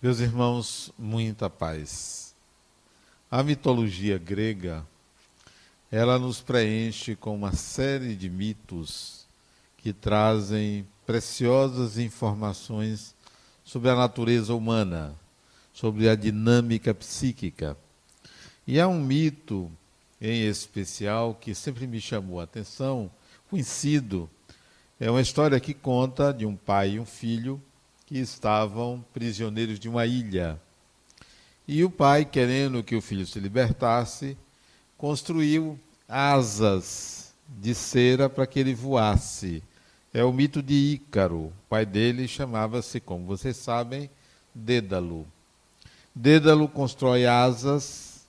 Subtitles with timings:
[0.00, 2.32] Meus irmãos, muita paz.
[3.28, 4.86] A mitologia grega,
[5.90, 9.26] ela nos preenche com uma série de mitos
[9.76, 13.12] que trazem preciosas informações
[13.64, 15.16] sobre a natureza humana,
[15.72, 17.76] sobre a dinâmica psíquica.
[18.68, 19.68] E há um mito
[20.20, 23.10] em especial que sempre me chamou a atenção,
[23.50, 24.30] conhecido.
[25.00, 27.60] É uma história que conta de um pai e um filho
[28.08, 30.58] que estavam prisioneiros de uma ilha.
[31.66, 34.34] E o pai, querendo que o filho se libertasse,
[34.96, 39.62] construiu asas de cera para que ele voasse.
[40.10, 41.48] É o mito de Ícaro.
[41.48, 44.08] O pai dele chamava-se, como vocês sabem,
[44.54, 45.26] Dédalo.
[46.14, 48.26] Dédalo constrói asas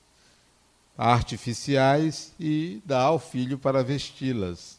[0.98, 4.78] artificiais e dá ao filho para vesti-las.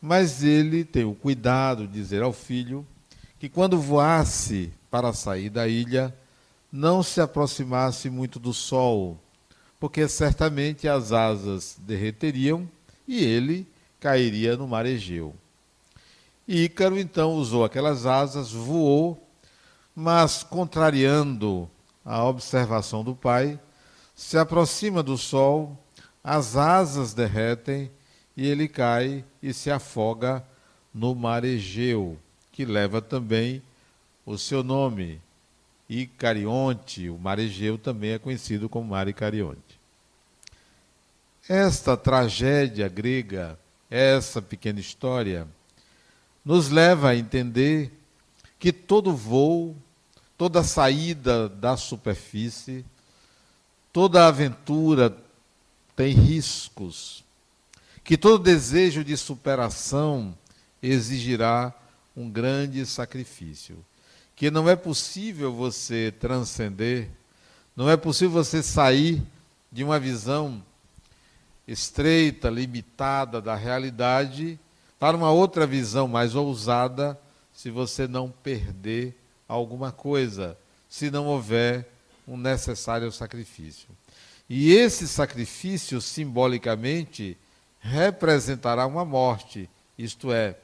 [0.00, 2.86] Mas ele tem o cuidado de dizer ao filho
[3.38, 6.14] que quando voasse para sair da ilha,
[6.72, 9.18] não se aproximasse muito do sol,
[9.78, 12.68] porque certamente as asas derreteriam
[13.06, 13.66] e ele
[14.00, 15.34] cairia no mar Egeu.
[16.46, 19.22] Ícaro então usou aquelas asas, voou,
[19.94, 21.70] mas contrariando
[22.04, 23.58] a observação do pai,
[24.14, 25.78] se aproxima do sol,
[26.24, 27.90] as asas derretem
[28.36, 30.44] e ele cai e se afoga
[30.92, 32.18] no mar Egeu
[32.58, 33.62] que leva também
[34.26, 35.20] o seu nome.
[35.88, 39.78] Icarionte, o mar Egeu também é conhecido como mar Icarionte.
[41.48, 43.56] Esta tragédia grega,
[43.88, 45.46] essa pequena história,
[46.44, 47.92] nos leva a entender
[48.58, 49.76] que todo voo,
[50.36, 52.84] toda saída da superfície,
[53.92, 55.16] toda aventura
[55.94, 57.22] tem riscos,
[58.02, 60.36] que todo desejo de superação
[60.82, 61.72] exigirá
[62.18, 63.84] um grande sacrifício.
[64.34, 67.08] Que não é possível você transcender,
[67.76, 69.22] não é possível você sair
[69.70, 70.62] de uma visão
[71.66, 74.58] estreita, limitada da realidade
[74.98, 77.18] para uma outra visão mais ousada,
[77.52, 79.16] se você não perder
[79.46, 81.88] alguma coisa, se não houver
[82.26, 83.88] um necessário sacrifício.
[84.48, 87.36] E esse sacrifício, simbolicamente,
[87.80, 90.56] representará uma morte, isto é,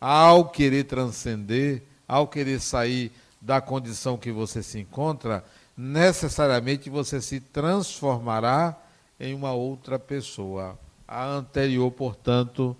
[0.00, 5.44] ao querer transcender, ao querer sair da condição que você se encontra,
[5.76, 8.76] necessariamente você se transformará
[9.18, 10.78] em uma outra pessoa.
[11.06, 12.76] A anterior, portanto,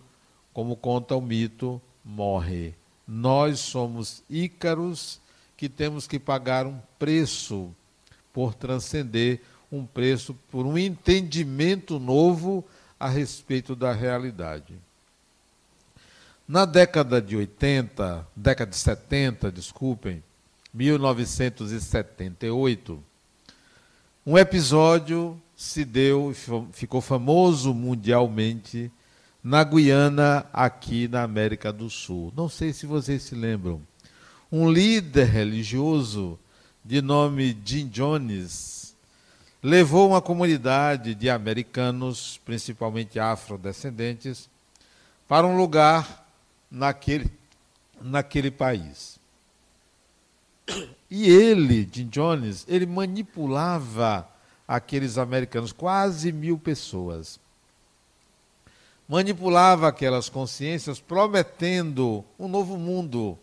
[0.52, 2.74] como conta o mito, morre.
[3.06, 5.20] Nós somos ícaros
[5.56, 7.70] que temos que pagar um preço
[8.32, 12.64] por transcender, um preço por um entendimento novo
[12.98, 14.74] a respeito da realidade.
[16.50, 20.20] Na década de 80, década de 70, desculpem,
[20.74, 23.00] 1978,
[24.26, 26.34] um episódio se deu,
[26.72, 28.90] ficou famoso mundialmente
[29.44, 32.32] na Guiana, aqui na América do Sul.
[32.36, 33.80] Não sei se vocês se lembram.
[34.50, 36.36] Um líder religioso
[36.84, 38.96] de nome Jim Jones
[39.62, 44.50] levou uma comunidade de americanos, principalmente afrodescendentes,
[45.28, 46.19] para um lugar
[46.70, 47.30] naquele,
[48.00, 49.18] naquele país.
[51.10, 54.28] E ele, Jim Jones, ele manipulava
[54.66, 57.40] aqueles americanos, quase mil pessoas.
[59.08, 63.36] Manipulava aquelas consciências, prometendo um novo mundo,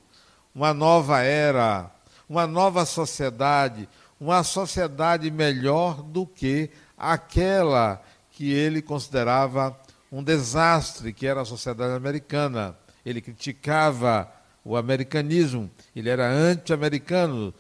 [0.56, 1.92] uma nova era,
[2.30, 8.02] uma nova sociedade, uma sociedade melhor do que aquela
[8.32, 9.78] que ele considerava
[10.10, 14.30] um desastre, que era a sociedade americana ele criticava
[14.66, 17.54] o americanismo, ele era anti-americano,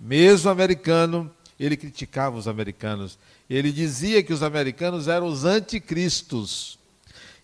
[0.00, 1.30] mesmo americano,
[1.60, 3.18] ele criticava os americanos.
[3.48, 6.78] Ele dizia que os americanos eram os anticristos.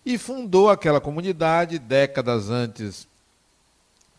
[0.03, 3.07] E fundou aquela comunidade décadas antes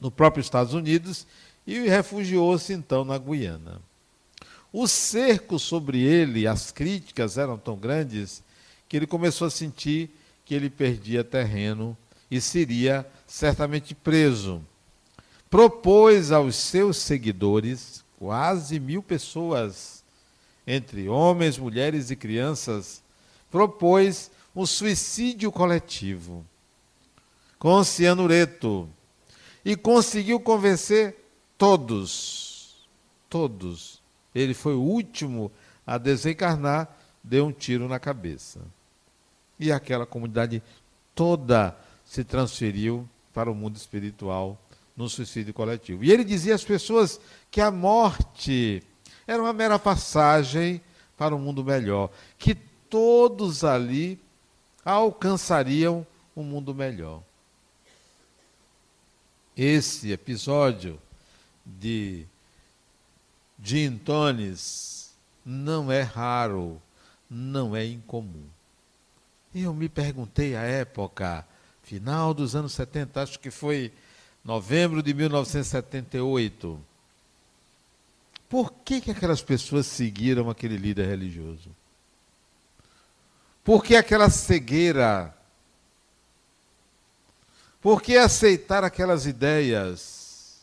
[0.01, 1.27] no próprio Estados Unidos
[1.67, 3.81] e refugiou-se então na Guiana.
[4.73, 8.45] O cerco sobre ele, as críticas eram tão grandes
[8.89, 10.09] que ele começou a sentir
[10.45, 11.97] que ele perdia terreno
[12.35, 14.61] e seria certamente preso.
[15.49, 20.03] Propôs aos seus seguidores, quase mil pessoas,
[20.67, 23.01] entre homens, mulheres e crianças,
[23.53, 26.45] propôs um suicídio coletivo
[27.57, 28.89] com cianureto
[29.65, 31.17] e conseguiu convencer
[31.57, 32.85] todos.
[33.31, 34.03] Todos.
[34.35, 35.53] Ele foi o último
[35.87, 38.61] a desencarnar, deu um tiro na cabeça.
[39.57, 40.61] E aquela comunidade
[41.15, 44.59] toda se transferiu para o mundo espiritual
[44.97, 46.05] no suicídio coletivo.
[46.05, 47.21] E ele dizia às pessoas
[47.51, 48.83] que a morte
[49.27, 50.81] era uma mera passagem
[51.17, 54.21] para um mundo melhor, que todos ali
[54.85, 56.07] alcançariam
[56.37, 57.23] um mundo melhor.
[59.57, 61.01] Esse episódio
[61.65, 62.27] de
[63.63, 65.15] Jim Tones
[65.45, 66.81] não é raro,
[67.31, 68.47] não é incomum.
[69.55, 71.47] Eu me perguntei à época,
[71.85, 73.93] final dos anos 70, acho que foi
[74.45, 76.81] novembro de 1978,
[78.49, 81.71] por que, que aquelas pessoas seguiram aquele líder religioso?
[83.63, 85.35] Por que aquela cegueira?
[87.81, 90.59] Por que aceitar aquelas ideias?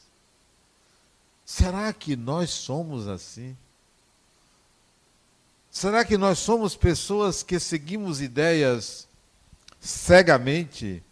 [1.45, 3.57] Será que nós somos assim?
[5.71, 9.07] Será que nós somos pessoas que seguimos ideias
[9.79, 11.03] cegamente?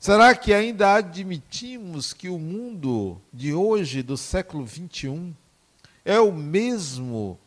[0.00, 5.36] Será que ainda admitimos que o mundo de hoje, do século XXI,
[6.02, 7.38] é o mesmo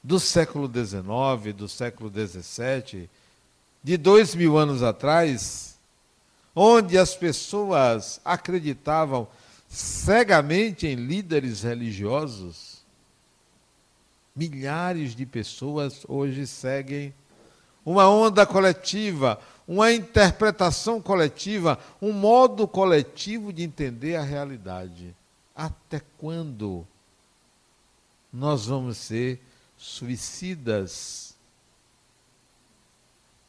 [0.00, 3.10] do século XIX, do século XVII,
[3.82, 5.76] de dois mil anos atrás,
[6.54, 9.26] onde as pessoas acreditavam
[9.68, 12.84] cegamente em líderes religiosos?
[14.36, 17.12] Milhares de pessoas hoje seguem
[17.84, 25.14] uma onda coletiva, uma interpretação coletiva, um modo coletivo de entender a realidade.
[25.56, 26.86] Até quando
[28.32, 29.40] nós vamos ser
[29.76, 31.34] suicidas?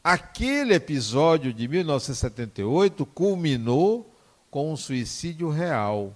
[0.03, 4.09] Aquele episódio de 1978 culminou
[4.51, 6.15] com um suicídio real.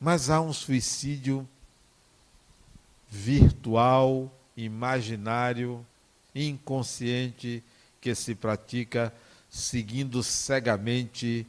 [0.00, 1.46] Mas há um suicídio
[3.08, 5.84] virtual, imaginário,
[6.34, 7.62] inconsciente,
[8.06, 9.12] que se pratica
[9.50, 11.44] seguindo cegamente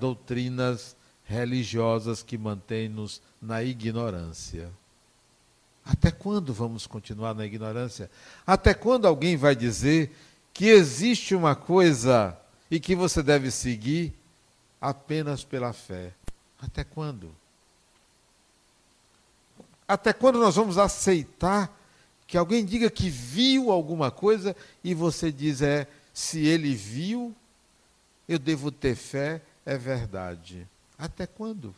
[0.00, 4.72] doutrinas religiosas que mantêm-nos na ignorância.
[5.84, 8.10] Até quando vamos continuar na ignorância?
[8.44, 10.10] Até quando alguém vai dizer
[10.52, 12.36] que existe uma coisa
[12.68, 14.12] e que você deve seguir
[14.80, 16.12] apenas pela fé?
[16.60, 17.30] Até quando?
[19.86, 21.72] Até quando nós vamos aceitar
[22.34, 27.32] que alguém diga que viu alguma coisa e você diz é, se ele viu,
[28.28, 30.66] eu devo ter fé, é verdade.
[30.98, 31.72] Até quando?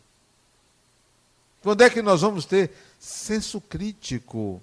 [1.61, 4.59] Quando é que nós vamos ter senso crítico?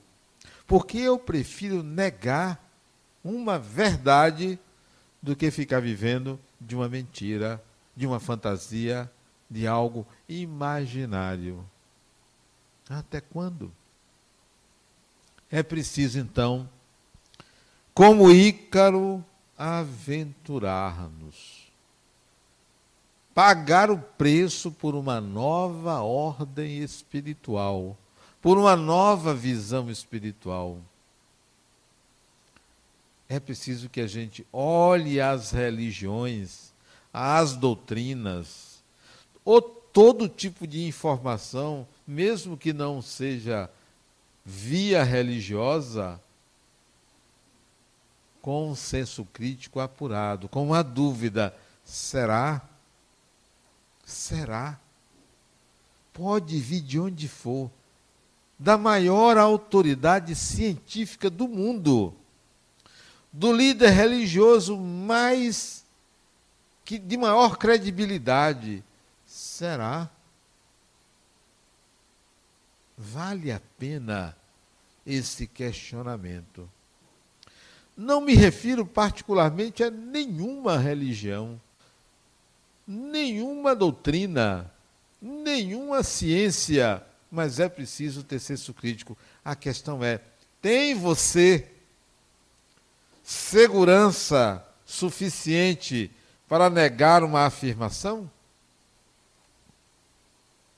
[0.66, 2.60] Porque eu prefiro negar
[3.22, 4.58] uma verdade
[5.22, 7.62] do que ficar vivendo de uma mentira,
[7.94, 9.08] de uma fantasia,
[9.48, 11.64] de algo imaginário.
[12.90, 13.70] Até quando?
[15.54, 16.68] É preciso, então,
[17.94, 19.24] como Ícaro,
[19.56, 21.68] aventurar-nos.
[23.32, 27.96] Pagar o preço por uma nova ordem espiritual,
[28.42, 30.80] por uma nova visão espiritual.
[33.28, 36.72] É preciso que a gente olhe as religiões,
[37.12, 38.82] as doutrinas,
[39.44, 43.70] ou todo tipo de informação, mesmo que não seja
[44.44, 46.20] via religiosa
[48.42, 52.60] com um senso crítico apurado, com uma dúvida: será?
[54.04, 54.78] Será?
[56.12, 57.70] Pode vir de onde for,
[58.58, 62.14] da maior autoridade científica do mundo,
[63.32, 65.82] do líder religioso mais
[66.84, 68.84] que de maior credibilidade.
[69.26, 70.10] Será?
[72.96, 74.36] Vale a pena
[75.06, 76.68] esse questionamento.
[77.96, 81.60] Não me refiro particularmente a nenhuma religião,
[82.86, 84.70] nenhuma doutrina,
[85.20, 89.16] nenhuma ciência, mas é preciso ter senso crítico.
[89.44, 90.20] A questão é:
[90.60, 91.70] tem você
[93.22, 96.10] segurança suficiente
[96.48, 98.30] para negar uma afirmação?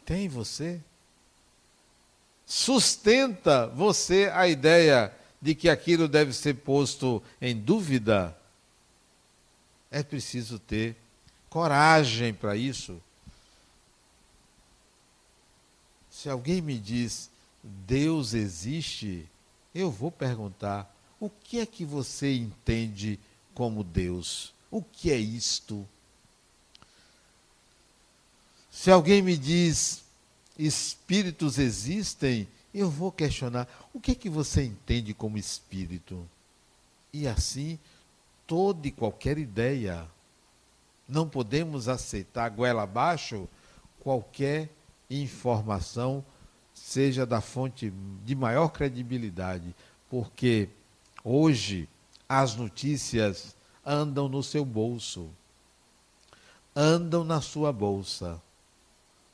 [0.04, 0.80] Tem você?
[2.46, 5.12] Sustenta você a ideia
[5.42, 8.36] de que aquilo deve ser posto em dúvida,
[9.90, 10.96] é preciso ter
[11.50, 13.02] coragem para isso.
[16.10, 17.28] Se alguém me diz
[17.62, 19.28] Deus existe,
[19.74, 23.18] eu vou perguntar: o que é que você entende
[23.54, 24.54] como Deus?
[24.70, 25.86] O que é isto?
[28.70, 30.05] Se alguém me diz
[30.58, 36.28] espíritos existem, eu vou questionar o que é que você entende como espírito?
[37.12, 37.78] E assim,
[38.46, 40.06] toda e qualquer ideia.
[41.08, 43.48] Não podemos aceitar goela abaixo
[44.00, 44.70] qualquer
[45.08, 46.24] informação,
[46.74, 47.92] seja da fonte
[48.24, 49.74] de maior credibilidade,
[50.10, 50.68] porque
[51.24, 51.88] hoje
[52.28, 55.30] as notícias andam no seu bolso,
[56.74, 58.42] andam na sua bolsa.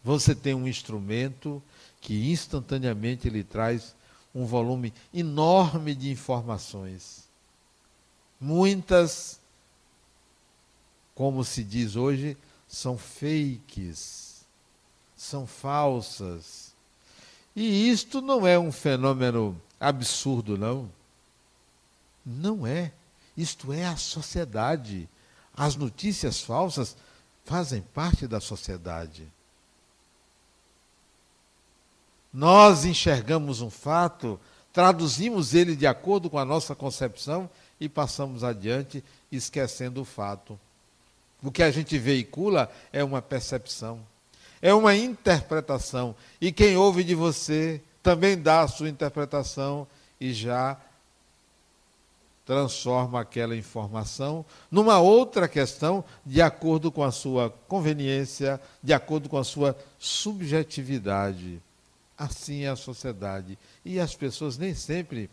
[0.05, 1.63] Você tem um instrumento
[2.01, 3.95] que instantaneamente lhe traz
[4.35, 7.25] um volume enorme de informações.
[8.41, 9.39] Muitas,
[11.15, 14.45] como se diz hoje, são fakes,
[15.17, 16.73] são falsas.
[17.55, 20.91] E isto não é um fenômeno absurdo, não.
[22.25, 22.93] Não é.
[23.37, 25.09] Isto é a sociedade.
[25.55, 26.97] As notícias falsas
[27.45, 29.31] fazem parte da sociedade.
[32.33, 34.41] Nós enxergamos um fato,
[34.73, 37.49] traduzimos ele de acordo com a nossa concepção
[37.79, 40.59] e passamos adiante, esquecendo o fato.
[41.43, 44.01] O que a gente veicula é uma percepção,
[44.63, 46.15] é uma interpretação.
[46.41, 49.87] E quem ouve de você também dá a sua interpretação
[50.21, 50.79] e já
[52.47, 59.37] transforma aquela informação numa outra questão de acordo com a sua conveniência, de acordo com
[59.37, 61.61] a sua subjetividade.
[62.17, 63.59] Assim é a sociedade.
[63.85, 65.31] E as pessoas nem sempre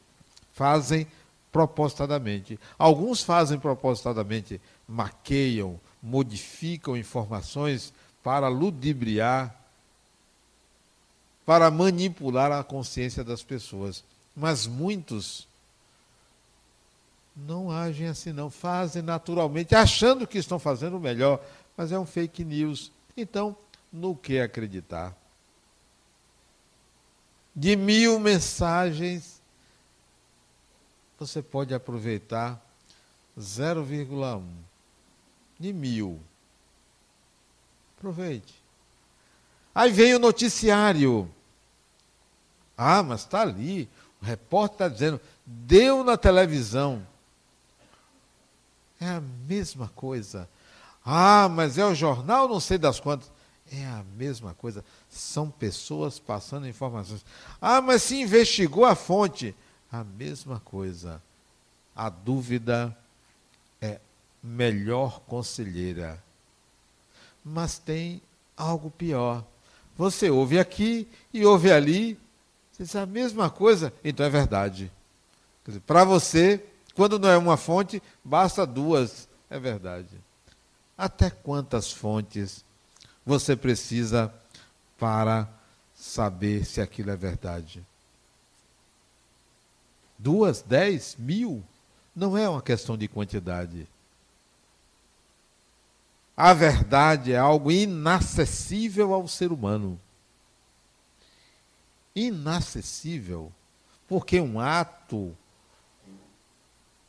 [0.54, 1.08] fazem
[1.52, 2.60] propositadamente.
[2.78, 7.94] Alguns fazem propositadamente, maqueiam, modificam informações
[8.24, 9.56] para ludibriar,
[11.46, 14.04] para manipular a consciência das pessoas.
[14.36, 15.48] Mas muitos
[17.36, 18.50] não agem assim, não.
[18.50, 21.44] Fazem naturalmente, achando que estão fazendo o melhor,
[21.76, 22.92] mas é um fake news.
[23.16, 23.56] Então,
[23.92, 25.16] no que acreditar?
[27.60, 29.42] De mil mensagens,
[31.20, 32.58] você pode aproveitar
[33.38, 34.42] 0,1
[35.60, 36.22] de mil.
[37.98, 38.56] Aproveite.
[39.76, 41.30] Aí vem o noticiário.
[42.78, 43.90] Ah, mas está ali.
[44.22, 47.06] O repórter está dizendo, deu na televisão.
[49.02, 50.48] É a mesma coisa.
[51.04, 53.30] Ah, mas é o jornal, não sei das quantas.
[53.72, 54.84] É a mesma coisa.
[55.10, 57.24] São pessoas passando informações.
[57.62, 59.56] Ah, mas se investigou a fonte.
[59.92, 61.22] A mesma coisa.
[61.96, 62.96] A dúvida
[63.82, 64.00] é
[64.42, 66.22] melhor conselheira.
[67.44, 68.22] Mas tem
[68.58, 69.44] algo pior.
[69.98, 72.18] Você ouve aqui e ouve ali.
[72.72, 73.94] Você diz a mesma coisa.
[74.04, 74.92] Então é verdade.
[75.86, 76.64] Para você,
[76.96, 79.28] quando não é uma fonte, basta duas.
[79.50, 80.10] É verdade.
[80.98, 82.64] Até quantas fontes
[83.26, 84.34] você precisa
[84.98, 85.48] para
[85.94, 87.86] saber se aquilo é verdade.
[90.18, 91.64] Duas, dez, mil?
[92.16, 93.88] Não é uma questão de quantidade.
[96.36, 100.00] A verdade é algo inacessível ao ser humano.
[102.16, 103.52] Inacessível.
[104.08, 105.36] Porque um ato,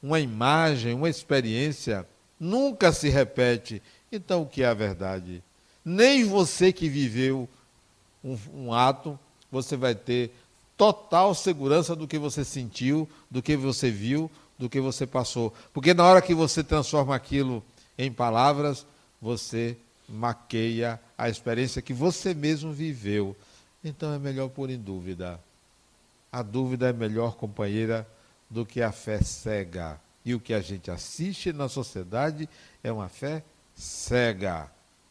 [0.03, 2.07] uma imagem, uma experiência
[2.39, 3.83] nunca se repete.
[4.11, 5.43] Então, o que é a verdade?
[5.85, 7.49] Nem você que viveu
[8.23, 9.19] um, um ato,
[9.51, 10.33] você vai ter
[10.77, 15.53] total segurança do que você sentiu, do que você viu, do que você passou.
[15.73, 17.63] Porque na hora que você transforma aquilo
[17.99, 18.87] em palavras,
[19.21, 19.77] você
[20.09, 23.37] maqueia a experiência que você mesmo viveu.
[23.83, 25.41] Então é melhor pôr em dúvida.
[26.31, 28.07] A dúvida é melhor companheira
[28.49, 30.01] do que a fé cega.
[30.25, 32.49] E o que a gente assiste na sociedade
[32.85, 33.43] é uma fé
[33.75, 34.71] cega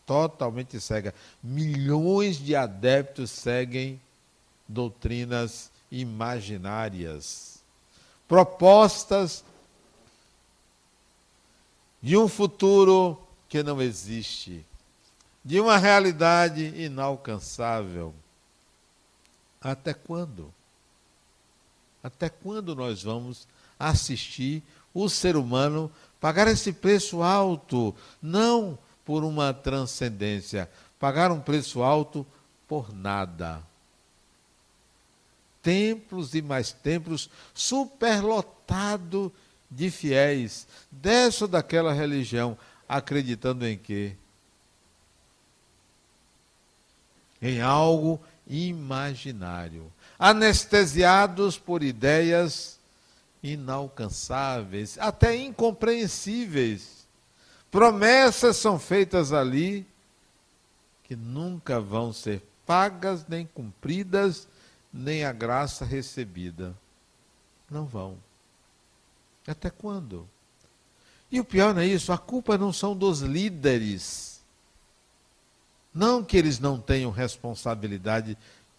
[0.09, 1.13] totalmente cega.
[1.43, 4.01] Milhões de adeptos seguem
[4.67, 7.59] doutrinas imaginárias,
[8.27, 9.43] propostas
[12.01, 14.65] de um futuro que não existe,
[15.45, 18.11] de uma realidade inalcançável.
[19.61, 20.51] Até quando?
[22.01, 23.47] Até quando nós vamos
[23.77, 27.93] assistir o ser humano pagar esse preço alto?
[28.19, 28.75] Não
[29.09, 32.23] por uma transcendência, pagar um preço alto
[32.67, 33.59] por nada.
[35.63, 39.33] Templos e mais templos superlotado
[39.67, 42.55] de fiéis dessa ou daquela religião,
[42.87, 44.15] acreditando em quê?
[47.41, 52.77] Em algo imaginário, anestesiados por ideias
[53.41, 56.98] inalcançáveis, até incompreensíveis
[57.71, 59.85] Promessas são feitas ali
[61.03, 64.47] que nunca vão ser pagas, nem cumpridas,
[64.93, 66.75] nem a graça recebida.
[67.69, 68.17] Não vão.
[69.47, 70.27] Até quando?
[71.31, 74.41] E o pior não é isso, a culpa não são dos líderes.
[75.93, 78.37] Não que eles não tenham responsabilidade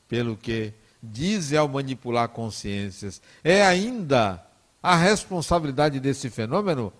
[0.08, 3.20] pelo que dizem ao manipular consciências.
[3.42, 4.44] É ainda
[4.82, 6.92] a responsabilidade desse fenômeno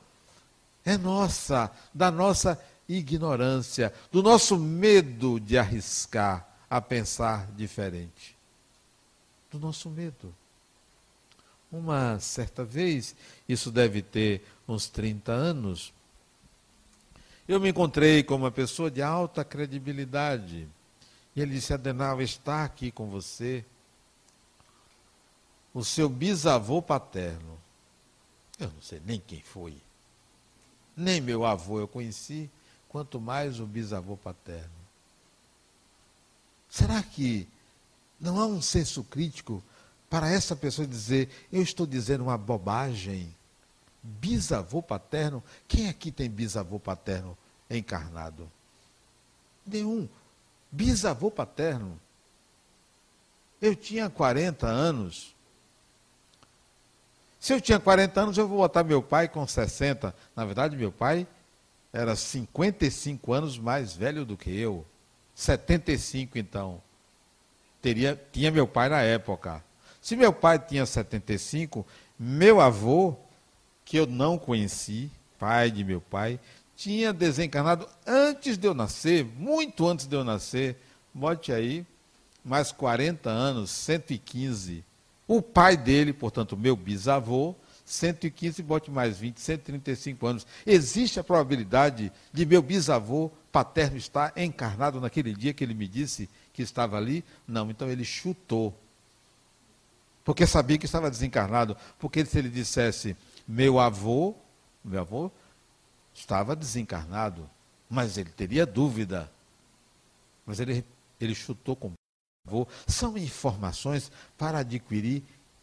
[0.85, 8.37] é nossa, da nossa ignorância, do nosso medo de arriscar a pensar diferente.
[9.51, 10.35] Do nosso medo.
[11.71, 13.15] Uma certa vez,
[13.49, 15.93] isso deve ter uns 30 anos,
[17.51, 20.69] eu me encontrei com uma pessoa de alta credibilidade.
[21.35, 23.65] E ele disse: Adenal, está aqui com você
[25.75, 27.59] o seu bisavô paterno.
[28.57, 29.75] Eu não sei nem quem foi.
[31.01, 32.51] Nem meu avô eu conheci,
[32.87, 34.69] quanto mais o bisavô paterno.
[36.69, 37.49] Será que
[38.21, 39.63] não há um senso crítico
[40.11, 43.35] para essa pessoa dizer, eu estou dizendo uma bobagem?
[44.03, 45.43] Bisavô paterno?
[45.67, 47.35] Quem aqui tem bisavô paterno
[47.71, 48.47] encarnado?
[49.67, 50.07] Nenhum.
[50.71, 51.99] Bisavô paterno.
[53.59, 55.35] Eu tinha 40 anos
[57.41, 60.15] se eu tinha 40 anos, eu vou botar meu pai com 60.
[60.37, 61.27] Na verdade, meu pai
[61.91, 64.85] era 55 anos mais velho do que eu.
[65.35, 66.83] 75, então.
[67.81, 69.65] Teria, tinha meu pai na época.
[70.03, 71.87] Se meu pai tinha 75,
[72.19, 73.17] meu avô,
[73.87, 76.39] que eu não conheci, pai de meu pai,
[76.77, 80.77] tinha desencarnado antes de eu nascer, muito antes de eu nascer.
[81.13, 81.87] Bote aí,
[82.45, 84.90] mais 40 anos, 115
[85.31, 90.45] o pai dele, portanto, meu bisavô, 115, bote mais 20, 135 anos.
[90.67, 96.29] Existe a probabilidade de meu bisavô paterno estar encarnado naquele dia que ele me disse
[96.53, 97.25] que estava ali?
[97.47, 98.77] Não, então ele chutou.
[100.25, 101.77] Porque sabia que estava desencarnado.
[101.97, 104.35] Porque se ele dissesse, meu avô,
[104.85, 105.31] meu avô
[106.13, 107.49] estava desencarnado,
[107.89, 109.31] mas ele teria dúvida.
[110.45, 110.85] Mas ele,
[111.21, 111.93] ele chutou com
[112.87, 115.23] são informações para adquirir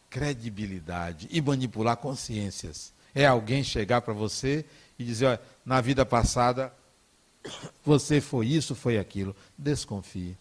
[0.09, 2.93] credibilidade e manipular consciências.
[3.13, 4.65] É alguém chegar para você
[4.97, 6.73] e dizer, olha, na vida passada
[7.83, 9.35] você foi isso, foi aquilo.
[9.57, 10.37] Desconfie.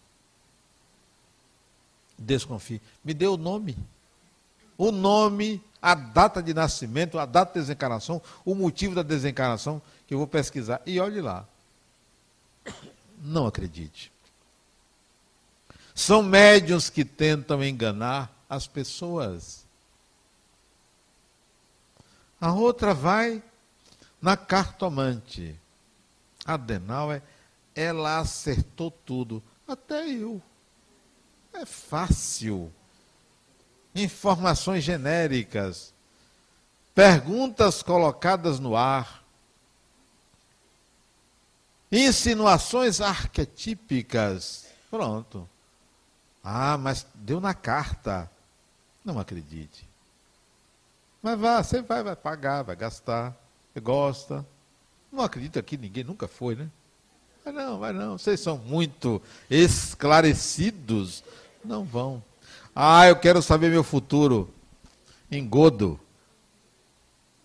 [2.17, 2.81] Desconfie.
[3.03, 3.77] Me dê o nome.
[4.77, 10.13] O nome, a data de nascimento, a data de desencarnação, o motivo da desencarnação, que
[10.13, 10.81] eu vou pesquisar.
[10.85, 11.47] E olhe lá.
[13.21, 14.11] Não acredite.
[15.97, 19.65] São médiuns que tentam enganar as pessoas.
[22.39, 23.41] A outra vai
[24.21, 25.59] na cartomante.
[26.45, 27.23] Adenauer,
[27.73, 29.41] ela acertou tudo.
[29.67, 30.39] Até eu.
[31.51, 32.71] É fácil.
[33.95, 35.95] Informações genéricas.
[36.93, 39.23] Perguntas colocadas no ar.
[41.91, 44.67] Insinuações arquetípicas.
[44.91, 45.49] Pronto.
[46.49, 48.31] Ah, mas deu na carta.
[49.03, 49.85] Não acredite.
[51.21, 53.35] Mas vá, você vai, vai pagar, vai gastar,
[53.73, 54.45] você gosta.
[55.11, 56.69] Não acredita que ninguém nunca foi, né?
[57.43, 58.17] Vai não, vai não.
[58.17, 61.21] Vocês são muito esclarecidos.
[61.65, 62.23] Não vão.
[62.73, 64.49] Ah, eu quero saber meu futuro.
[65.29, 65.99] Engodo.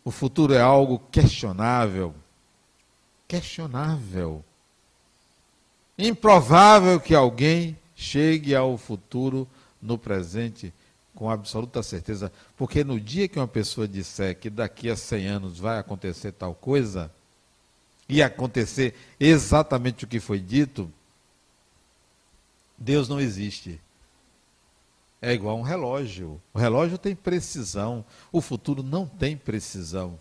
[0.05, 2.15] O futuro é algo questionável.
[3.27, 4.45] Questionável.
[5.99, 9.49] Improvável que alguém chegue ao futuro
[9.81, 10.73] no presente
[11.15, 15.59] com absoluta certeza, porque no dia que uma pessoa disser que daqui a 100 anos
[15.59, 17.11] vai acontecer tal coisa,
[18.09, 20.93] e acontecer exatamente o que foi dito,
[22.77, 23.81] Deus não existe.
[25.21, 26.41] É igual um relógio.
[26.53, 30.19] O relógio tem precisão, o futuro não tem precisão.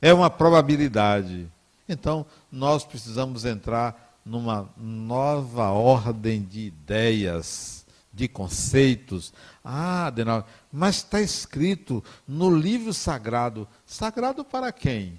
[0.00, 1.46] É uma probabilidade.
[1.88, 9.32] Então, nós precisamos entrar numa nova ordem de ideias, de conceitos.
[9.62, 13.68] Ah, Adenal, mas está escrito no livro sagrado.
[13.86, 15.16] Sagrado para quem?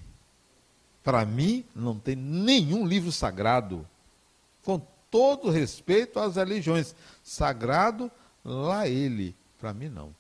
[1.02, 3.88] Para mim, não tem nenhum livro sagrado.
[4.62, 6.94] Com todo respeito às religiões.
[7.24, 8.12] Sagrado,
[8.44, 9.34] lá ele.
[9.58, 10.14] Para mim, não.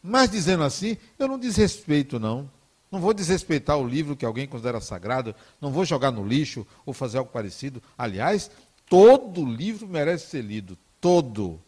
[0.00, 2.48] Mas dizendo assim, eu não desrespeito, não.
[2.90, 6.92] Não vou desrespeitar o livro que alguém considera sagrado, não vou jogar no lixo ou
[6.92, 7.80] fazer algo parecido.
[7.96, 8.50] Aliás,
[8.88, 10.76] todo livro merece ser lido.
[11.00, 11.60] Todo.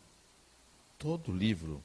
[0.99, 1.83] Todo livro.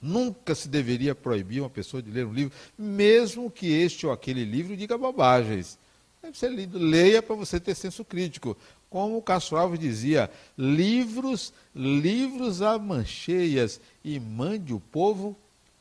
[0.00, 4.44] Nunca se deveria proibir uma pessoa de ler um livro, mesmo que este ou aquele
[4.44, 5.78] livro diga bobagens.
[6.22, 6.78] Deve ser lido.
[6.78, 8.56] Leia para você ter senso crítico.
[8.88, 15.36] Como o Castro Alves dizia, livros, livros a mancheias e mande o povo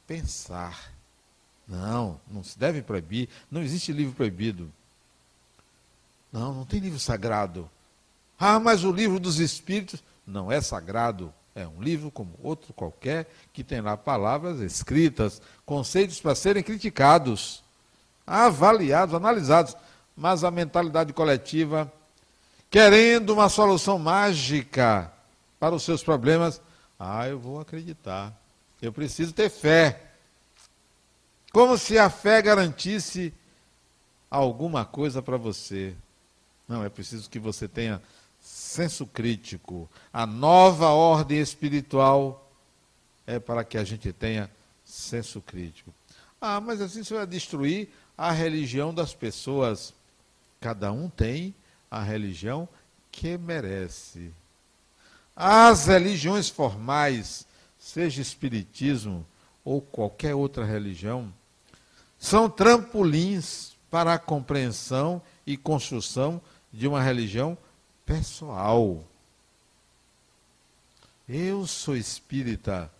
[0.05, 0.93] pensar.
[1.71, 3.29] Não, não se deve proibir.
[3.49, 4.69] Não existe livro proibido.
[6.29, 7.69] Não, não tem livro sagrado.
[8.37, 11.33] Ah, mas o livro dos Espíritos não é sagrado.
[11.55, 17.63] É um livro como outro qualquer que tem lá palavras escritas, conceitos para serem criticados,
[18.27, 19.73] avaliados, analisados.
[20.15, 21.91] Mas a mentalidade coletiva,
[22.69, 25.09] querendo uma solução mágica
[25.57, 26.61] para os seus problemas,
[26.99, 28.37] ah, eu vou acreditar.
[28.81, 30.10] Eu preciso ter fé.
[31.51, 33.33] Como se a fé garantisse
[34.29, 35.93] alguma coisa para você.
[36.67, 38.01] Não, é preciso que você tenha
[38.39, 39.89] senso crítico.
[40.13, 42.49] A nova ordem espiritual
[43.27, 44.49] é para que a gente tenha
[44.85, 45.93] senso crítico.
[46.39, 49.93] Ah, mas assim você vai destruir a religião das pessoas.
[50.61, 51.53] Cada um tem
[51.89, 52.67] a religião
[53.11, 54.31] que merece.
[55.35, 57.45] As religiões formais,
[57.77, 59.25] seja espiritismo
[59.63, 61.31] ou qualquer outra religião,
[62.21, 66.39] são trampolins para a compreensão e construção
[66.71, 67.57] de uma religião
[68.05, 69.03] pessoal.
[71.27, 72.91] Eu sou espírita,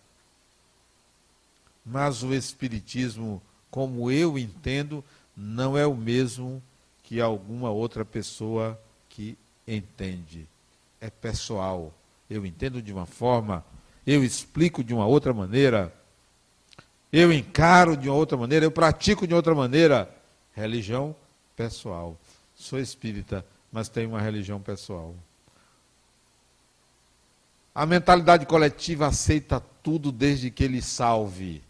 [1.86, 5.04] mas o espiritismo, como eu entendo,
[5.36, 6.60] não é o mesmo
[7.04, 10.48] que alguma outra pessoa que entende.
[11.00, 11.94] É pessoal.
[12.28, 13.64] Eu entendo de uma forma,
[14.04, 15.94] eu explico de uma outra maneira,
[17.12, 20.08] eu encaro de outra maneira, eu pratico de outra maneira.
[20.54, 21.14] Religião
[21.54, 22.16] pessoal.
[22.56, 25.14] Sou espírita, mas tem uma religião pessoal.
[27.74, 31.62] A mentalidade coletiva aceita tudo desde que ele salve.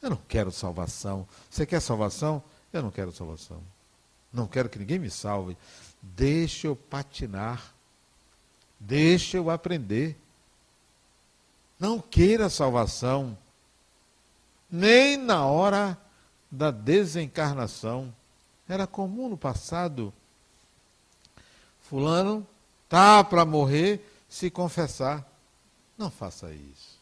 [0.00, 1.26] Eu não quero salvação.
[1.50, 2.42] Você quer salvação?
[2.72, 3.62] Eu não quero salvação.
[4.32, 5.56] Não quero que ninguém me salve.
[6.00, 7.74] Deixa eu patinar.
[8.78, 10.16] Deixa eu aprender.
[11.78, 13.36] Não queira salvação.
[14.70, 15.98] Nem na hora
[16.50, 18.14] da desencarnação.
[18.68, 20.12] Era comum no passado
[21.90, 22.46] Fulano
[22.88, 25.28] tá para morrer se confessar.
[25.98, 27.00] Não faça isso.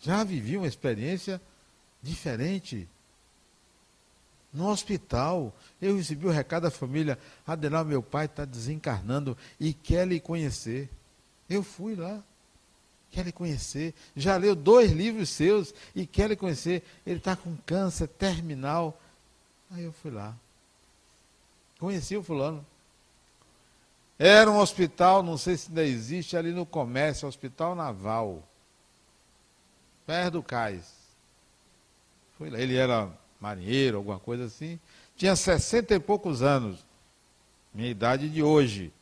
[0.00, 1.38] Já vivi uma experiência
[2.02, 2.88] diferente.
[4.50, 10.08] No hospital, eu recebi o recado da família: Adenal, meu pai está desencarnando e quer
[10.08, 10.88] lhe conhecer.
[11.50, 12.24] Eu fui lá,
[13.16, 13.94] quer lhe conhecer.
[14.14, 16.82] Já leu dois livros seus e quer lhe conhecer.
[17.06, 19.00] Ele está com câncer terminal.
[19.70, 20.36] Aí eu fui lá.
[21.78, 22.64] Conheci o fulano.
[24.18, 28.42] Era um hospital, não sei se ainda existe, ali no comércio, Hospital Naval.
[30.06, 30.84] Perto do cais.
[32.36, 32.58] Foi lá.
[32.58, 34.78] Ele era marinheiro, alguma coisa assim.
[35.16, 36.84] Tinha sessenta e poucos anos.
[37.72, 38.92] Minha idade de hoje.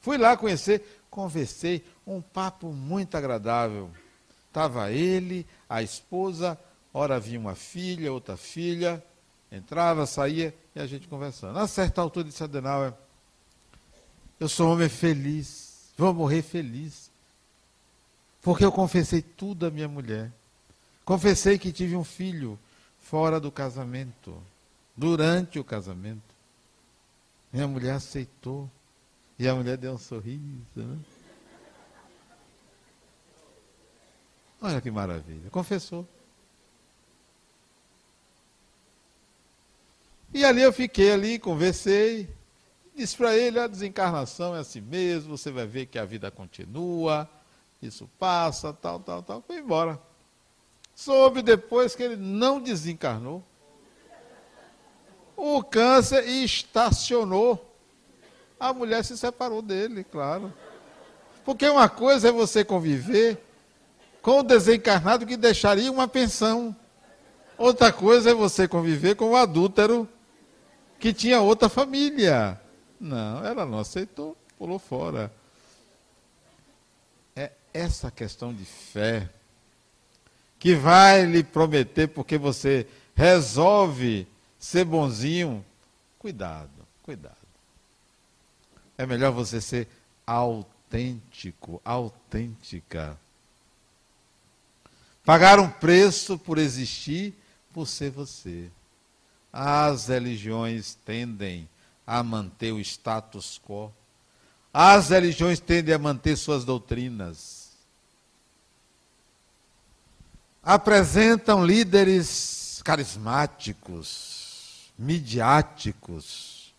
[0.00, 1.84] Fui lá conhecer, conversei,
[2.16, 3.90] um papo muito agradável.
[4.48, 6.58] Estava ele, a esposa,
[6.92, 9.02] ora vinha uma filha, outra filha,
[9.50, 11.58] entrava, saía e a gente conversando.
[11.58, 12.92] A certa altura disse Adenauer,
[14.40, 17.10] eu sou um homem feliz, vou morrer feliz.
[18.42, 20.32] Porque eu confessei tudo à minha mulher.
[21.04, 22.58] Confessei que tive um filho
[22.98, 24.42] fora do casamento,
[24.96, 26.22] durante o casamento.
[27.52, 28.70] Minha mulher aceitou.
[29.38, 30.40] E a mulher deu um sorriso.
[30.76, 30.98] Né?
[34.60, 35.48] Olha que maravilha.
[35.50, 36.06] Confessou.
[40.32, 42.28] E ali eu fiquei ali, conversei.
[42.94, 47.28] Disse para ele: a desencarnação é assim mesmo, você vai ver que a vida continua,
[47.82, 49.42] isso passa, tal, tal, tal.
[49.46, 49.98] Foi embora.
[50.94, 53.42] Soube depois que ele não desencarnou.
[55.36, 57.66] O câncer estacionou.
[58.58, 60.52] A mulher se separou dele, claro.
[61.42, 63.42] Porque uma coisa é você conviver
[64.22, 66.74] com o desencarnado que deixaria uma pensão.
[67.56, 70.08] Outra coisa é você conviver com o adúltero
[70.98, 72.60] que tinha outra família.
[72.98, 75.32] Não, ela não aceitou, pulou fora.
[77.34, 79.28] É essa questão de fé
[80.58, 84.26] que vai lhe prometer porque você resolve
[84.58, 85.64] ser bonzinho.
[86.18, 86.70] Cuidado,
[87.02, 87.36] cuidado.
[88.98, 89.88] É melhor você ser
[90.26, 93.18] autêntico, autêntica.
[95.24, 97.34] Pagar um preço por existir,
[97.72, 98.70] por ser você.
[99.52, 101.68] As religiões tendem
[102.06, 103.92] a manter o status quo.
[104.72, 107.70] As religiões tendem a manter suas doutrinas.
[110.62, 116.74] Apresentam líderes carismáticos, midiáticos,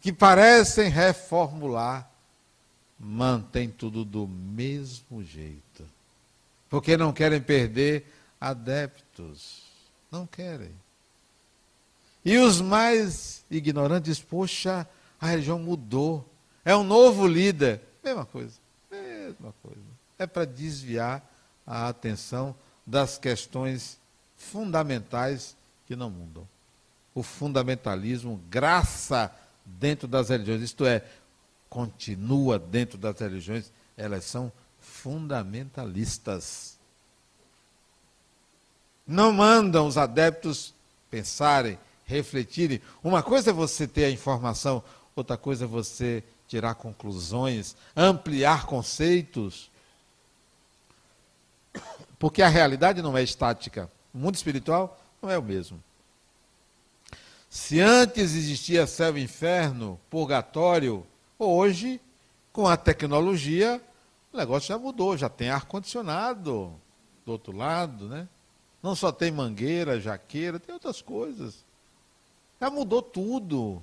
[0.00, 2.10] que parecem reformular,
[2.98, 5.95] mantém tudo do mesmo jeito.
[6.68, 8.06] Porque não querem perder
[8.40, 9.62] adeptos.
[10.10, 10.70] Não querem.
[12.24, 14.86] E os mais ignorantes, poxa,
[15.20, 16.28] a religião mudou.
[16.64, 17.80] É um novo líder.
[18.02, 18.58] Mesma coisa.
[18.90, 19.80] Mesma coisa.
[20.18, 21.24] É para desviar
[21.66, 22.54] a atenção
[22.86, 23.98] das questões
[24.36, 26.46] fundamentais que não mudam.
[27.14, 31.04] O fundamentalismo, graça dentro das religiões, isto é,
[31.68, 34.52] continua dentro das religiões, elas são
[35.06, 36.76] fundamentalistas.
[39.06, 40.74] Não mandam os adeptos
[41.08, 42.82] pensarem, refletirem.
[43.04, 44.82] Uma coisa é você ter a informação,
[45.14, 49.70] outra coisa é você tirar conclusões, ampliar conceitos.
[52.18, 53.88] Porque a realidade não é estática.
[54.12, 55.80] O mundo espiritual não é o mesmo.
[57.48, 61.06] Se antes existia céu e inferno, purgatório,
[61.38, 62.00] hoje,
[62.52, 63.80] com a tecnologia,
[64.36, 66.78] o negócio já mudou, já tem ar-condicionado
[67.24, 68.28] do outro lado, né?
[68.82, 71.64] Não só tem mangueira, jaqueira, tem outras coisas.
[72.60, 73.82] Já mudou tudo.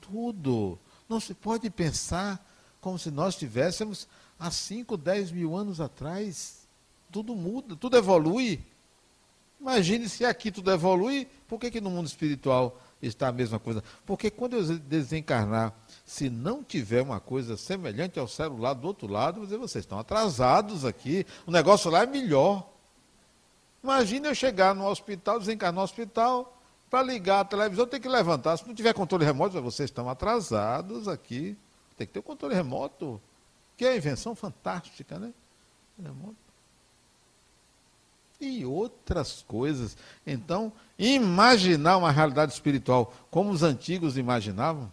[0.00, 0.78] Tudo.
[1.08, 2.44] Não se pode pensar
[2.80, 6.66] como se nós tivéssemos há 5, 10 mil anos atrás.
[7.10, 8.60] Tudo muda, tudo evolui.
[9.60, 13.84] Imagine se aqui tudo evolui, por que, que no mundo espiritual está a mesma coisa?
[14.04, 15.72] Porque quando eu desencarnar,
[16.12, 20.84] se não tiver uma coisa semelhante ao celular do outro lado, dizer, vocês estão atrasados
[20.84, 22.68] aqui, o negócio lá é melhor.
[23.82, 26.54] Imagine eu chegar no hospital, desencarnar no hospital,
[26.90, 28.58] para ligar a televisão tem que levantar.
[28.58, 31.56] Se não tiver controle remoto, vocês estão atrasados aqui.
[31.96, 33.18] Tem que ter o controle remoto,
[33.74, 35.32] que é invenção fantástica, né?
[38.38, 39.96] E outras coisas.
[40.26, 44.92] Então, imaginar uma realidade espiritual como os antigos imaginavam.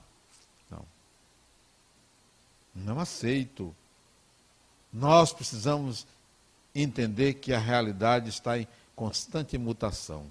[2.73, 3.75] Não aceito.
[4.91, 6.05] Nós precisamos
[6.73, 10.25] entender que a realidade está em constante mutação.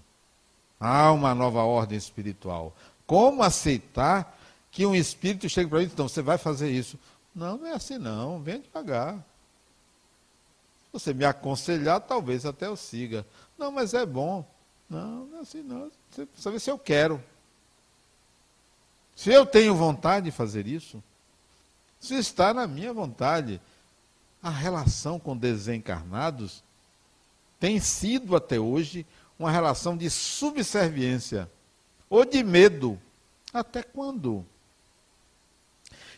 [0.81, 2.75] Há uma nova ordem espiritual.
[3.07, 4.39] Como aceitar
[4.71, 6.99] que um espírito chegue para mim e então você vai fazer isso?
[7.35, 9.25] Não, não é assim não, vem devagar
[10.93, 13.27] você me aconselhar, talvez até eu siga.
[13.57, 14.45] Não, mas é bom.
[14.89, 15.91] Não, não é assim não.
[16.11, 17.23] Você precisa ver se eu quero.
[19.15, 21.03] Se eu tenho vontade de fazer isso,
[22.01, 23.61] se está na minha vontade.
[24.41, 26.63] A relação com desencarnados
[27.59, 29.05] tem sido até hoje
[29.39, 31.51] uma relação de subserviência
[32.09, 32.99] ou de medo.
[33.53, 34.45] Até quando?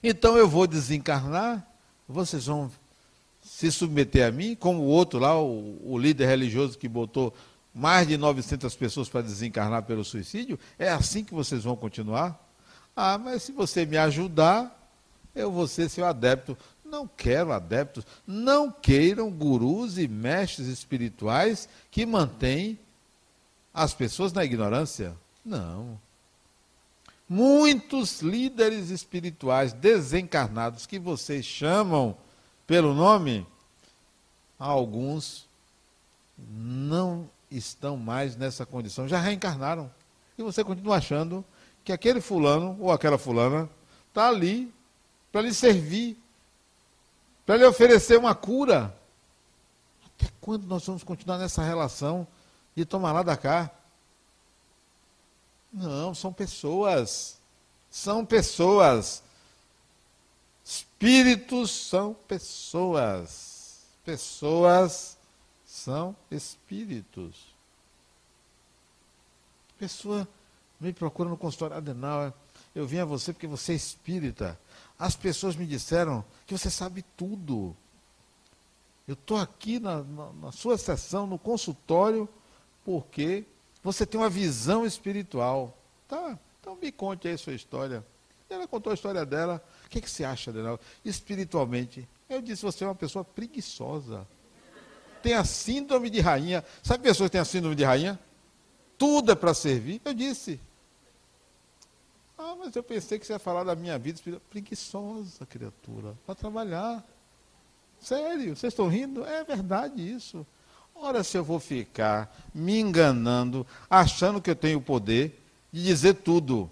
[0.02, 1.66] Então eu vou desencarnar,
[2.08, 2.70] vocês vão
[3.42, 7.34] se submeter a mim, como o outro lá, o, o líder religioso que botou
[7.74, 10.58] mais de 900 pessoas para desencarnar pelo suicídio?
[10.78, 12.38] É assim que vocês vão continuar?
[12.96, 14.79] Ah, mas se você me ajudar,
[15.34, 16.56] eu vou ser seu adepto.
[16.84, 18.04] Não quero adeptos.
[18.26, 22.78] Não queiram gurus e mestres espirituais que mantêm
[23.72, 25.14] as pessoas na ignorância.
[25.44, 25.98] Não.
[27.28, 32.16] Muitos líderes espirituais desencarnados que vocês chamam
[32.66, 33.46] pelo nome,
[34.58, 35.48] alguns
[36.36, 39.90] não estão mais nessa condição, já reencarnaram.
[40.36, 41.44] E você continua achando
[41.84, 43.68] que aquele fulano ou aquela fulana
[44.08, 44.72] está ali
[45.30, 46.16] para lhe servir,
[47.46, 48.96] para lhe oferecer uma cura.
[50.04, 52.26] Até quando nós vamos continuar nessa relação
[52.74, 53.70] de tomar lá da cá?
[55.72, 57.38] Não, são pessoas.
[57.90, 59.22] São pessoas.
[60.64, 63.80] Espíritos são pessoas.
[64.04, 65.16] Pessoas
[65.66, 67.50] são espíritos.
[69.78, 70.28] Pessoa
[70.78, 72.32] me procura no consultório Adenauer.
[72.74, 74.58] Eu vim a você porque você é espírita.
[75.00, 77.74] As pessoas me disseram que você sabe tudo.
[79.08, 82.28] Eu estou aqui na, na, na, sua sessão, no consultório,
[82.84, 83.46] porque
[83.82, 85.74] você tem uma visão espiritual.
[86.06, 88.04] Tá, então me conte aí sua história.
[88.50, 89.64] Ela contou a história dela.
[89.86, 90.78] O que, que você acha, Daniel?
[91.02, 94.28] Espiritualmente, eu disse, você é uma pessoa preguiçosa.
[95.22, 96.62] Tem a síndrome de rainha.
[96.82, 98.20] Sabe pessoas que têm a síndrome de rainha?
[98.98, 99.98] Tudo é para servir.
[100.04, 100.60] Eu disse.
[102.60, 104.42] Mas eu pensei que você ia falar da minha vida espiritual.
[104.50, 106.14] Preguiçosa, criatura.
[106.26, 107.02] Para trabalhar.
[107.98, 109.24] Sério, vocês estão rindo?
[109.24, 110.46] É verdade isso.
[110.94, 115.42] Ora, se eu vou ficar me enganando, achando que eu tenho o poder
[115.72, 116.70] de dizer tudo.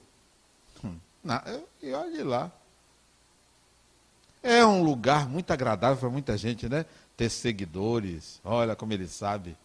[1.82, 2.52] E olhe lá.
[4.42, 6.84] É um lugar muito agradável para muita gente, né?
[7.16, 8.40] Ter seguidores.
[8.44, 9.56] Olha como ele sabe.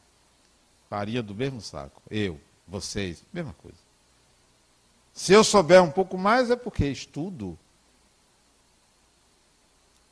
[0.89, 2.01] Farinha do mesmo saco.
[2.09, 3.77] Eu, vocês, mesma coisa.
[5.13, 7.57] Se eu souber um pouco mais é porque estudo.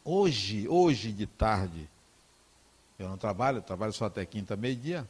[0.06, 1.90] Hoje, hoje de tarde,
[2.98, 5.08] eu não trabalho, eu trabalho só até quinta, meio-dia.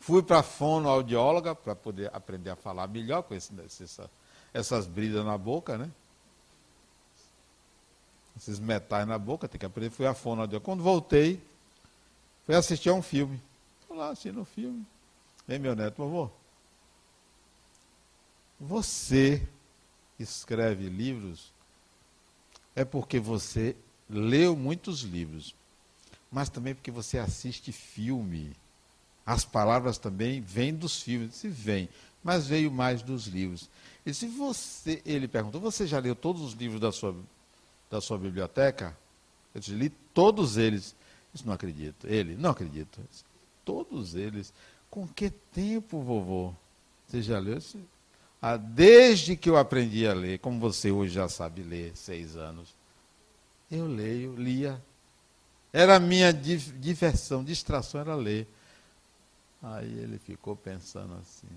[0.00, 3.52] Fui para a fonoaudióloga para poder aprender a falar melhor com esse,
[3.82, 4.08] essa,
[4.54, 5.90] essas bridas na boca, né?
[8.36, 9.90] Esses metais na boca, tem que aprender.
[9.90, 10.64] Fui à fonoaudióloga.
[10.64, 11.42] Quando voltei,
[12.46, 13.40] fui assistir a um filme.
[13.86, 14.86] Fui lá assistindo um filme.
[15.46, 16.30] Vem meu neto, vovô.
[18.60, 19.46] Você
[20.18, 21.52] escreve livros
[22.74, 23.76] é porque você
[24.08, 25.54] leu muitos livros,
[26.30, 28.52] mas também porque você assiste filme.
[29.24, 31.88] As palavras também vêm dos filmes, se vêm,
[32.22, 33.68] mas veio mais dos livros.
[34.04, 37.14] E se você, ele perguntou, você já leu todos os livros da sua,
[37.90, 38.96] da sua biblioteca?
[39.54, 40.96] Eu disse, li todos eles.
[41.34, 42.06] Isso não acredito.
[42.06, 43.00] Ele, não acredito.
[43.10, 43.24] Disse,
[43.64, 44.52] todos eles.
[44.90, 46.54] Com que tempo, vovô?
[47.06, 47.58] Você já leu?
[47.58, 47.78] Disse,
[48.56, 52.74] desde que eu aprendi a ler, como você hoje já sabe ler, seis anos,
[53.70, 54.80] eu leio, lia.
[55.72, 58.46] Era a minha diversão, distração era ler.
[59.62, 61.48] Aí ele ficou pensando assim.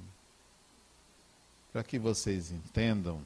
[1.72, 3.22] Para que vocês entendam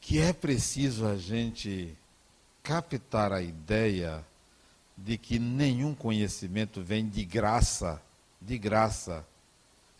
[0.00, 1.94] que é preciso a gente
[2.62, 4.24] captar a ideia
[4.96, 8.00] de que nenhum conhecimento vem de graça,
[8.40, 9.24] de graça.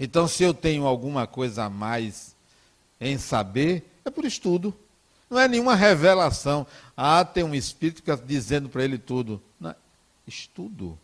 [0.02, 2.34] Então, se eu tenho alguma coisa a mais
[2.98, 4.74] em saber, é por estudo.
[5.28, 6.66] Não é nenhuma revelação.
[6.96, 9.42] Ah, tem um espírito que está dizendo para ele tudo.
[9.60, 9.74] Não,
[10.26, 10.98] estudo.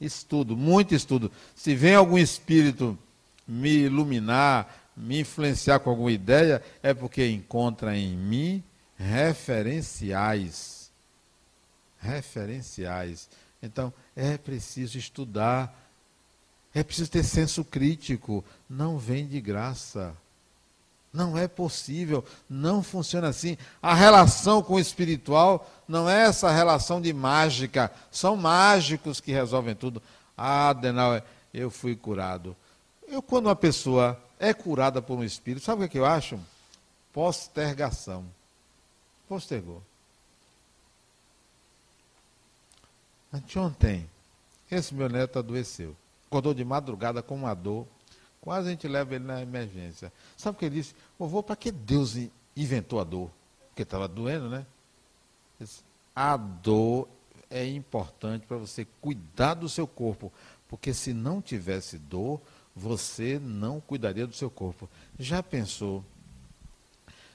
[0.00, 1.32] Estudo, muito estudo.
[1.56, 2.96] Se vem algum espírito
[3.46, 8.62] me iluminar, me influenciar com alguma ideia, é porque encontra em mim
[8.96, 10.92] referenciais.
[11.98, 13.28] Referenciais.
[13.60, 15.87] Então, é preciso estudar,
[16.78, 18.44] é preciso ter senso crítico.
[18.68, 20.14] Não vem de graça.
[21.12, 23.56] Não é possível, não funciona assim.
[23.82, 27.90] A relação com o espiritual não é essa relação de mágica.
[28.12, 30.02] São mágicos que resolvem tudo.
[30.36, 31.20] Ah, Denal,
[31.52, 32.54] eu fui curado.
[33.08, 36.38] Eu, quando uma pessoa é curada por um espírito, sabe o que, é eu acho?
[37.12, 38.24] Postergação.
[39.26, 39.82] Postergou.
[43.32, 44.08] Anteontem,
[44.70, 45.96] esse meu neto adoeceu.
[46.28, 47.86] Acordou de madrugada com uma dor
[48.40, 50.12] Quase a gente leva ele na emergência.
[50.36, 50.94] Sabe o que ele disse?
[51.18, 52.16] Vovô, para que Deus
[52.56, 53.30] inventou a dor?
[53.68, 54.64] Porque estava doendo, né?
[55.58, 55.82] Disse,
[56.14, 57.08] a dor
[57.50, 60.32] é importante para você cuidar do seu corpo.
[60.68, 62.40] Porque se não tivesse dor,
[62.74, 64.88] você não cuidaria do seu corpo.
[65.18, 66.04] Já pensou?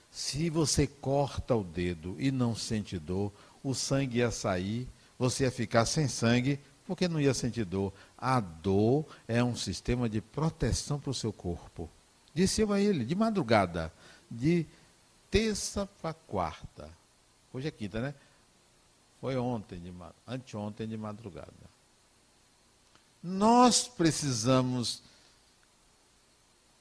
[0.09, 3.31] Se você corta o dedo e não sente dor,
[3.63, 7.93] o sangue ia sair, você ia ficar sem sangue, porque não ia sentir dor.
[8.25, 11.89] A dor é um sistema de proteção para o seu corpo.
[12.33, 13.91] Disse eu a ele, de madrugada,
[14.31, 14.65] de
[15.29, 16.89] terça para quarta.
[17.51, 18.15] Hoje é quinta, né?
[19.19, 19.93] Foi ontem, de,
[20.25, 21.51] anteontem de madrugada.
[23.21, 25.03] Nós precisamos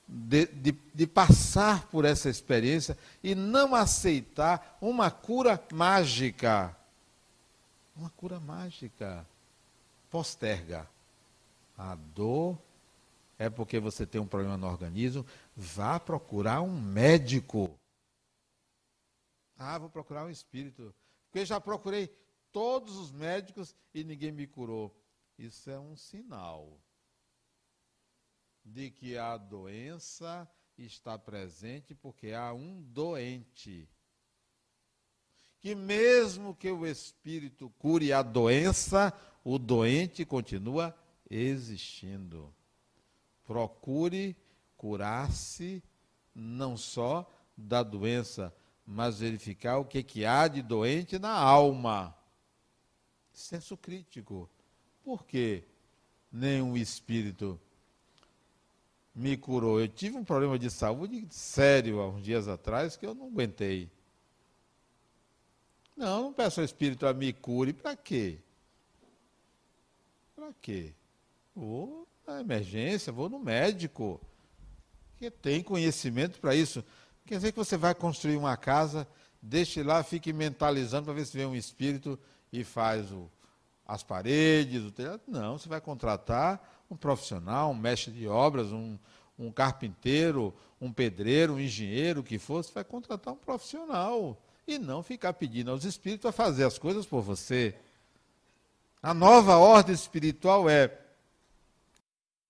[0.07, 6.77] de, de, de, passar por essa experiência e não aceitar uma cura mágica.
[7.97, 9.27] Uma cura mágica
[10.09, 10.92] posterga.
[11.77, 12.59] A dor
[13.39, 17.77] é porque você tem um problema no organismo, vá procurar um médico.
[19.57, 20.95] Ah, vou procurar um espírito.
[21.31, 22.09] Porque já procurei
[22.53, 24.95] todos os médicos e ninguém me curou.
[25.39, 26.79] Isso é um sinal
[28.65, 33.89] de que a doença está presente porque há um doente.
[35.61, 39.13] Que mesmo que o espírito cure a doença,
[39.45, 40.97] o doente continua
[41.33, 42.53] existindo.
[43.45, 44.37] Procure
[44.77, 45.83] curar-se
[46.35, 48.55] não só da doença,
[48.87, 52.17] mas verificar o que, que há de doente na alma.
[53.33, 54.49] Senso crítico.
[55.03, 55.65] Por que
[56.31, 57.59] nenhum espírito
[59.15, 59.81] me curou?
[59.81, 63.91] Eu tive um problema de saúde sério há uns dias atrás que eu não aguentei.
[65.97, 67.73] Não, não peço ao espírito a me cure.
[67.73, 68.39] Para quê?
[70.35, 70.95] Para quê?
[71.55, 74.21] Vou na emergência, vou no médico,
[75.19, 76.85] que tem conhecimento para isso.
[77.27, 79.07] Quer dizer que você vai construir uma casa,
[79.41, 82.19] deixe lá, fique mentalizando para ver se vem um espírito
[82.53, 83.31] e faz o,
[83.87, 85.23] as paredes, o telhado.
[85.29, 88.99] Não, você vai contratar um profissional, um mestre de obras, um,
[89.39, 94.41] um carpinteiro, um pedreiro, um engenheiro, o que for, você vai contratar um profissional.
[94.67, 97.75] E não ficar pedindo aos espíritos a fazer as coisas por você.
[99.03, 101.02] A nova ordem espiritual é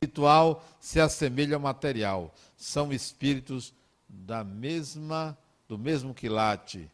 [0.03, 2.34] espiritual se assemelha ao material.
[2.57, 3.72] São espíritos
[4.09, 5.36] da mesma
[5.68, 6.90] do mesmo quilate.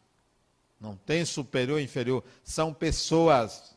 [0.79, 3.75] Não tem superior e inferior, são pessoas.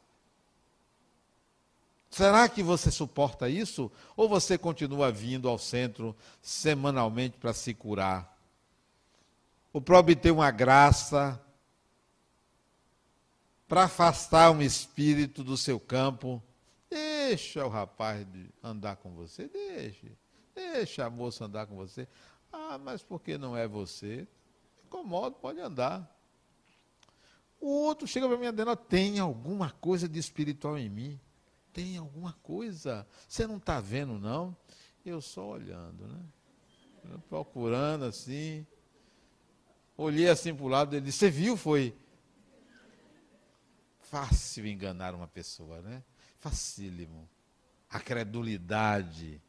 [2.08, 3.90] Será que você suporta isso?
[4.16, 8.38] Ou você continua vindo ao centro semanalmente para se curar?
[9.72, 11.40] Ou para obter uma graça,
[13.66, 16.40] para afastar um espírito do seu campo?
[16.92, 18.26] Deixa o rapaz
[18.62, 20.12] andar com você, deixe.
[20.54, 22.06] Deixa a moça andar com você.
[22.52, 24.28] Ah, mas porque não é você?
[24.84, 26.06] Incomodo, pode andar.
[27.58, 31.18] O outro chega para mim dizendo, tem alguma coisa de espiritual em mim.
[31.72, 33.06] Tem alguma coisa.
[33.26, 34.54] Você não está vendo, não?
[35.02, 36.20] Eu só olhando, né?
[37.26, 38.66] procurando assim.
[39.96, 41.56] Olhei assim para o lado, ele disse, você viu?
[41.56, 41.96] Foi
[44.02, 46.02] fácil enganar uma pessoa, né?
[46.42, 47.28] Facílimo.
[47.88, 49.40] A credulidade.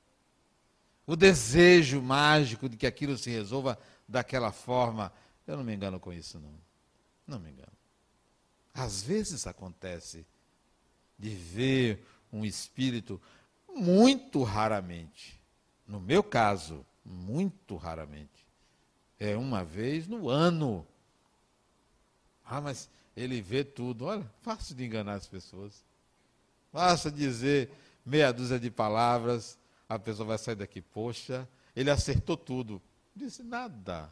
[1.08, 3.78] O desejo mágico de que aquilo se resolva
[4.08, 5.12] daquela forma.
[5.48, 6.54] Eu não me engano com isso, não.
[7.28, 7.74] Não me engano.
[8.74, 10.26] Às vezes acontece
[11.18, 13.20] de ver um espírito,
[13.76, 15.42] muito raramente.
[15.88, 18.48] No meu caso, muito raramente.
[19.20, 20.86] É uma vez no ano.
[22.46, 24.06] Ah, mas ele vê tudo.
[24.06, 25.84] Olha, fácil de enganar as pessoas.
[26.74, 27.72] Basta dizer
[28.06, 29.58] meia dúzia de palavras,
[29.88, 32.82] a pessoa vai sair daqui, poxa, ele acertou tudo.
[33.16, 34.12] Não disse nada.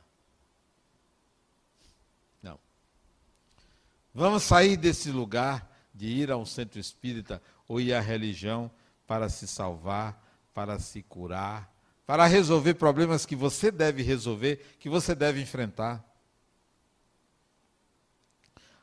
[4.14, 8.70] Vamos sair desse lugar de ir a um centro espírita ou ir à religião
[9.07, 10.22] para se salvar,
[10.53, 11.74] para se curar,
[12.05, 16.05] para resolver problemas que você deve resolver, que você deve enfrentar.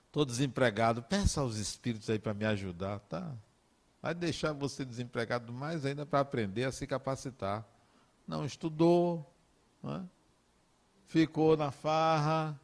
[0.06, 3.30] Estou desempregado, peça aos espíritos aí para me ajudar, tá?
[4.00, 7.66] Vai deixar você desempregado mais ainda para aprender a se capacitar.
[8.26, 9.34] Não estudou,
[9.82, 10.02] não é?
[11.08, 12.58] ficou na farra,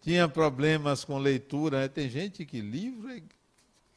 [0.00, 1.80] tinha problemas com leitura.
[1.80, 1.88] Né?
[1.88, 3.22] Tem gente que livro é,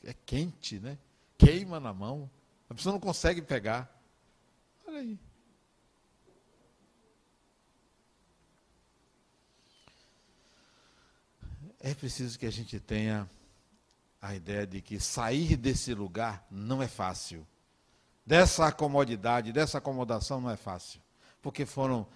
[0.03, 0.97] é quente, né?
[1.37, 2.29] Queima na mão.
[2.69, 3.89] A pessoa não consegue pegar.
[4.85, 5.17] Olha aí.
[11.79, 13.29] É preciso que a gente tenha
[14.23, 17.45] a ideia de que sair desse lugar não é fácil.
[18.25, 21.01] Dessa comodidade, dessa acomodação não é fácil.
[21.41, 22.07] Porque foram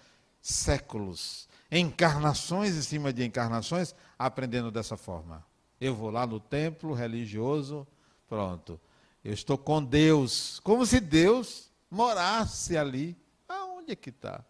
[0.41, 5.45] séculos encarnações em cima de encarnações, aprendendo dessa forma.
[5.82, 7.86] Eu vou lá no templo religioso,
[8.30, 8.80] pronto.
[9.22, 13.18] Eu estou com Deus, como se Deus morasse ali.
[13.49, 14.45] Aonde é que está?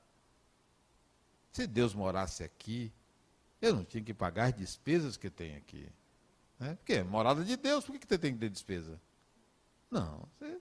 [1.52, 2.94] Se Deus morasse aqui,
[3.60, 5.90] eu não tinha que pagar as despesas que tem aqui.
[6.60, 6.76] Né?
[6.76, 9.00] Porque morada de Deus, por que você tem que ter despesa?
[9.90, 10.60] Não, você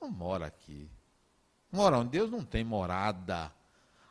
[0.00, 0.88] não mora aqui.
[1.70, 3.52] Mora onde Deus não tem morada.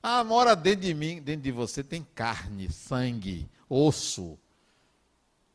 [0.02, 4.38] Ah, mora dentro de mim, dentro de você tem carne, sangue, osso.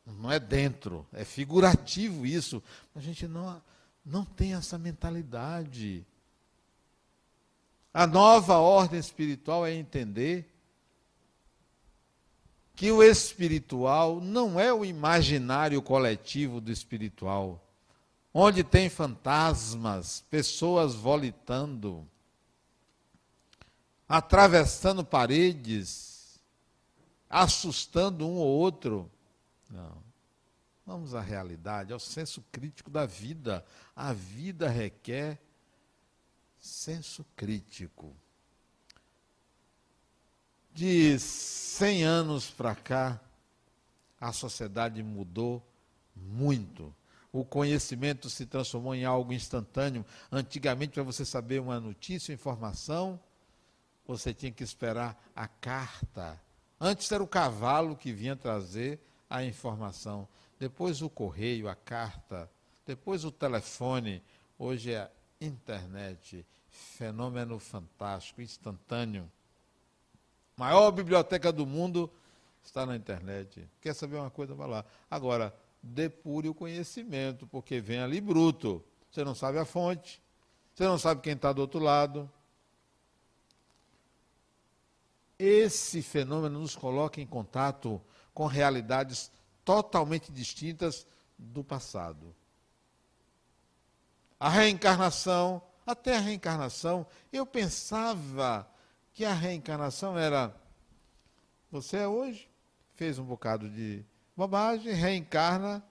[0.05, 2.61] Não é dentro, é figurativo isso.
[2.93, 3.61] A gente não,
[4.05, 6.05] não tem essa mentalidade.
[7.93, 10.50] A nova ordem espiritual é entender
[12.75, 17.63] que o espiritual não é o imaginário coletivo do espiritual,
[18.33, 22.07] onde tem fantasmas, pessoas volitando
[24.11, 26.37] atravessando paredes,
[27.29, 29.09] assustando um ou outro.
[29.69, 30.03] Não.
[30.85, 33.65] Vamos à realidade, ao senso crítico da vida.
[33.95, 35.39] A vida requer
[36.59, 38.13] senso crítico.
[40.73, 43.19] De 100 anos para cá,
[44.19, 45.65] a sociedade mudou
[46.15, 46.95] muito.
[47.31, 50.05] O conhecimento se transformou em algo instantâneo.
[50.31, 53.19] Antigamente, para você saber uma notícia, informação,
[54.05, 56.39] você tinha que esperar a carta.
[56.79, 58.99] Antes era o cavalo que vinha trazer
[59.29, 60.27] a informação,
[60.59, 62.51] depois o correio, a carta,
[62.85, 64.21] depois o telefone,
[64.59, 69.31] hoje é a internet, fenômeno fantástico, instantâneo.
[70.61, 72.07] Maior biblioteca do mundo
[72.63, 73.67] está na internet.
[73.81, 74.53] Quer saber uma coisa?
[74.53, 74.85] Vai lá.
[75.09, 75.51] Agora,
[75.81, 78.83] depure o conhecimento, porque vem ali bruto.
[79.09, 80.21] Você não sabe a fonte,
[80.75, 82.29] você não sabe quem está do outro lado,
[85.39, 87.99] esse fenômeno nos coloca em contato
[88.31, 89.31] com realidades
[89.65, 91.07] totalmente distintas
[91.39, 92.35] do passado.
[94.39, 98.69] A reencarnação, até a reencarnação, eu pensava
[99.13, 100.55] que a reencarnação era
[101.71, 102.49] você é hoje,
[102.95, 104.03] fez um bocado de
[104.35, 105.83] bobagem, reencarna,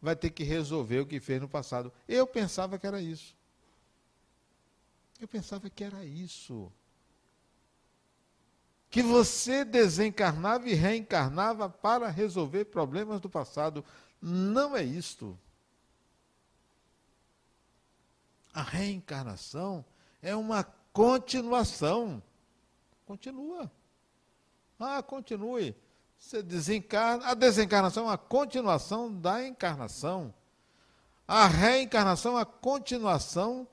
[0.00, 1.92] vai ter que resolver o que fez no passado.
[2.06, 3.34] Eu pensava que era isso.
[5.20, 6.70] Eu pensava que era isso
[8.92, 13.82] que você desencarnava e reencarnava para resolver problemas do passado.
[14.20, 15.36] Não é isto.
[18.52, 19.82] A reencarnação
[20.20, 20.62] é uma
[20.92, 22.22] continuação.
[23.06, 23.70] Continua.
[24.78, 25.74] Ah, continue.
[26.18, 27.26] Você desencarna.
[27.26, 30.32] A desencarnação é uma continuação da encarnação.
[31.26, 33.66] A reencarnação é a continuação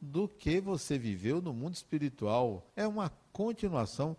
[0.00, 2.66] do que você viveu no mundo espiritual.
[2.76, 4.16] É uma continuação.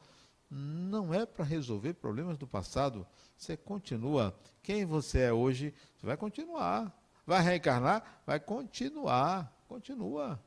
[0.50, 3.06] Não é para resolver problemas do passado.
[3.38, 4.36] Você continua.
[4.64, 6.92] Quem você é hoje, você vai continuar.
[7.26, 8.22] Vai reencarnar?
[8.26, 9.54] Vai continuar.
[9.68, 10.40] Continua.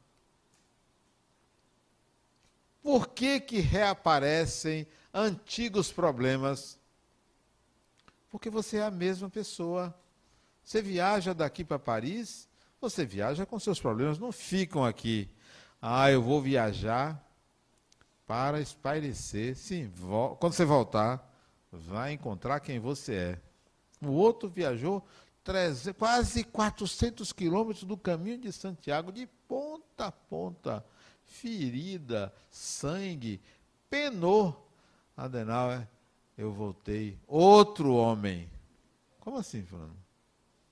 [2.83, 6.79] Por que, que reaparecem antigos problemas?
[8.29, 9.95] Porque você é a mesma pessoa.
[10.65, 12.49] Você viaja daqui para Paris,
[12.81, 15.31] você viaja com seus problemas, não ficam aqui.
[15.81, 17.23] Ah, eu vou viajar
[18.27, 19.57] para espairecer.
[19.57, 19.93] Sim,
[20.41, 21.31] quando você voltar,
[21.71, 23.41] vai encontrar quem você é.
[24.01, 25.07] O outro viajou
[25.45, 30.85] 300, quase 400 quilômetros do caminho de Santiago, de ponta a ponta
[31.33, 33.41] ferida, sangue,
[33.91, 34.69] penou.
[35.17, 35.87] Adenauer,
[36.37, 38.49] eu voltei, outro homem.
[39.21, 39.97] Como assim, Fernando?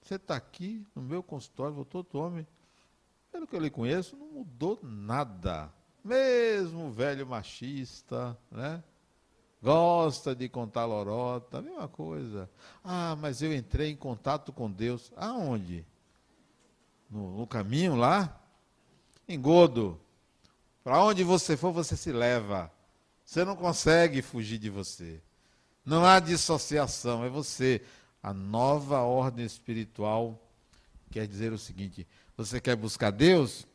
[0.02, 2.46] Você está aqui no meu consultório, voltou outro homem.
[3.30, 5.72] Pelo que eu lhe conheço, não mudou nada.
[6.02, 8.82] Mesmo velho machista, né?
[9.62, 12.50] Gosta de contar lorota, a mesma coisa.
[12.82, 15.12] Ah, mas eu entrei em contato com Deus.
[15.14, 15.86] Aonde?
[17.11, 18.40] No, no caminho lá?
[19.28, 20.00] Engodo.
[20.83, 22.70] Para onde você for, você se leva.
[23.24, 25.20] Você não consegue fugir de você.
[25.85, 27.83] Não há dissociação, é você.
[28.22, 30.41] A nova ordem espiritual
[31.11, 32.07] quer dizer o seguinte:
[32.37, 33.66] você quer buscar Deus?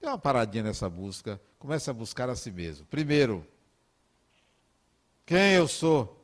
[0.00, 1.40] Dê uma paradinha nessa busca.
[1.58, 2.84] Comece a buscar a si mesmo.
[2.86, 3.46] Primeiro,
[5.24, 6.20] quem eu sou?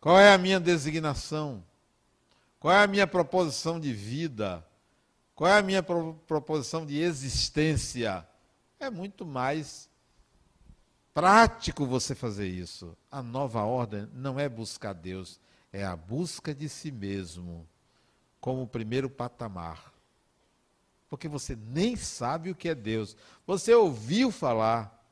[0.00, 1.64] Qual é a minha designação?
[2.60, 4.64] Qual é a minha proposição de vida?
[5.38, 8.26] Qual é a minha proposição de existência?
[8.80, 9.88] É muito mais
[11.14, 12.98] prático você fazer isso.
[13.08, 15.38] A nova ordem não é buscar Deus,
[15.72, 17.64] é a busca de si mesmo,
[18.40, 19.94] como o primeiro patamar.
[21.08, 23.16] Porque você nem sabe o que é Deus.
[23.46, 25.08] Você ouviu falar.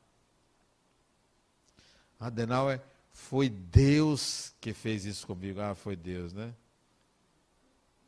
[2.19, 2.81] Adenauer,
[3.13, 5.61] foi Deus que fez isso comigo.
[5.61, 6.53] Ah, foi Deus, né?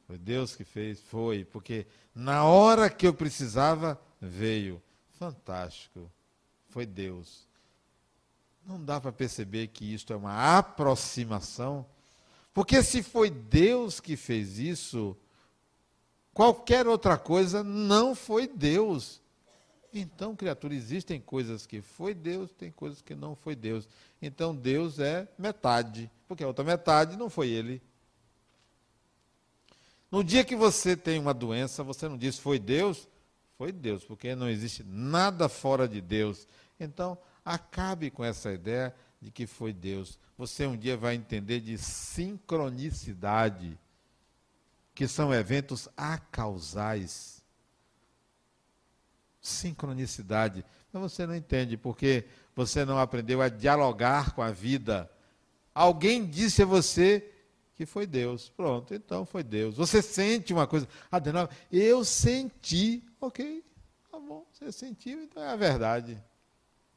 [0.09, 0.99] Foi Deus que fez?
[0.99, 1.85] Foi, porque
[2.15, 4.81] na hora que eu precisava, veio.
[5.19, 6.11] Fantástico.
[6.69, 7.47] Foi Deus.
[8.65, 11.85] Não dá para perceber que isto é uma aproximação?
[12.55, 15.15] Porque se foi Deus que fez isso,
[16.33, 19.21] qualquer outra coisa não foi Deus.
[19.93, 23.87] Então, criatura, existem coisas que foi Deus, tem coisas que não foi Deus.
[24.19, 27.79] Então, Deus é metade, porque a outra metade não foi Ele.
[30.11, 33.07] No dia que você tem uma doença, você não diz foi Deus?
[33.57, 36.47] Foi Deus, porque não existe nada fora de Deus.
[36.79, 40.17] Então, acabe com essa ideia de que foi Deus.
[40.37, 43.77] Você um dia vai entender de sincronicidade,
[44.95, 47.43] que são eventos acausais.
[49.41, 50.65] Sincronicidade.
[50.91, 55.11] Mas você não entende, porque você não aprendeu a dialogar com a vida.
[55.73, 57.29] Alguém disse a você
[57.79, 58.49] que foi Deus.
[58.49, 59.77] Pronto, então foi Deus.
[59.77, 60.85] Você sente uma coisa.
[61.09, 63.01] Adenal, eu senti.
[63.21, 63.63] Ok,
[64.11, 66.21] tá bom, você sentiu, então é a verdade.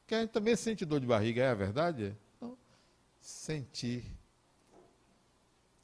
[0.08, 2.16] Que a gente também sente dor de barriga, é a verdade?
[2.36, 2.58] Então,
[3.20, 4.04] sentir.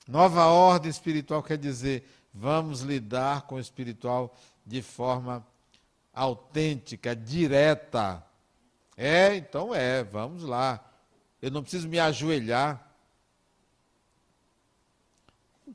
[0.09, 4.37] Nova ordem espiritual quer dizer, vamos lidar com o espiritual
[4.67, 5.47] de forma
[6.13, 8.21] autêntica, direta.
[8.97, 10.85] É, então é, vamos lá.
[11.41, 12.88] Eu não preciso me ajoelhar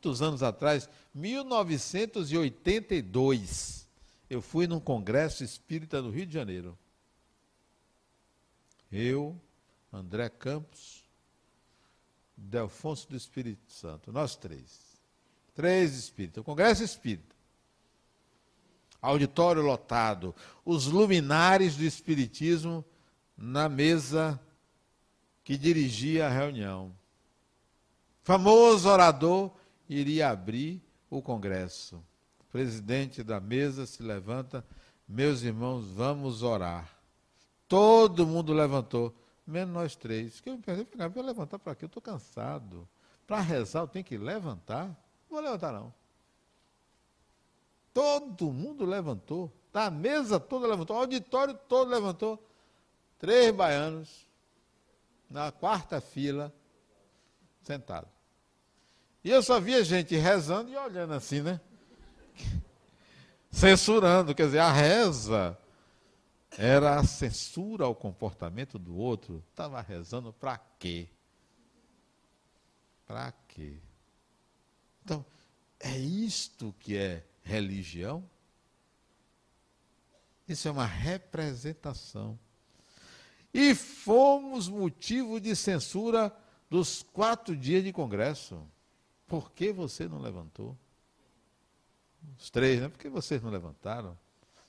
[0.04, 3.88] muitos anos atrás, 1982,
[4.30, 6.78] eu fui num congresso espírita no Rio de Janeiro.
[8.92, 9.40] Eu,
[9.92, 11.06] André Campos,
[12.36, 15.02] Delfonso do Espírito Santo, nós três.
[15.56, 17.34] Três espíritas, congresso espírita.
[19.02, 20.36] Auditório lotado,
[20.66, 22.84] os luminares do espiritismo
[23.38, 24.38] na mesa
[25.46, 26.94] que dirigia a reunião.
[28.22, 32.04] Famoso orador iria abrir o Congresso.
[32.40, 34.66] O presidente da mesa se levanta,
[35.08, 36.90] meus irmãos, vamos orar.
[37.68, 39.16] Todo mundo levantou,
[39.46, 40.40] menos nós três.
[40.40, 41.86] Que eu me pensei, vou levantar para quê?
[41.86, 42.88] Eu estou cansado.
[43.26, 44.88] Para rezar eu tenho que levantar?
[44.88, 44.96] Não
[45.30, 45.94] vou levantar não.
[47.94, 49.52] Todo mundo levantou.
[49.74, 52.44] A mesa toda levantou, o auditório todo levantou.
[53.18, 54.28] Três baianos
[55.30, 56.54] na quarta fila,
[57.64, 58.12] sentados.
[59.24, 61.62] E eu só via gente rezando e olhando assim, né?
[63.50, 65.58] censurando, quer dizer, a reza
[66.58, 69.44] era a censura ao comportamento do outro.
[69.52, 71.08] Estava rezando para quê?
[73.06, 73.78] Para quê?
[75.04, 75.26] Então,
[75.80, 78.28] é isto que é religião?
[80.48, 82.38] Isso é uma representação.
[83.54, 86.36] E fomos motivo de censura
[86.70, 88.68] dos quatro dias de congresso.
[89.34, 90.78] Por que você não levantou?
[92.38, 92.88] Os três, né?
[92.88, 94.16] Por que vocês não levantaram?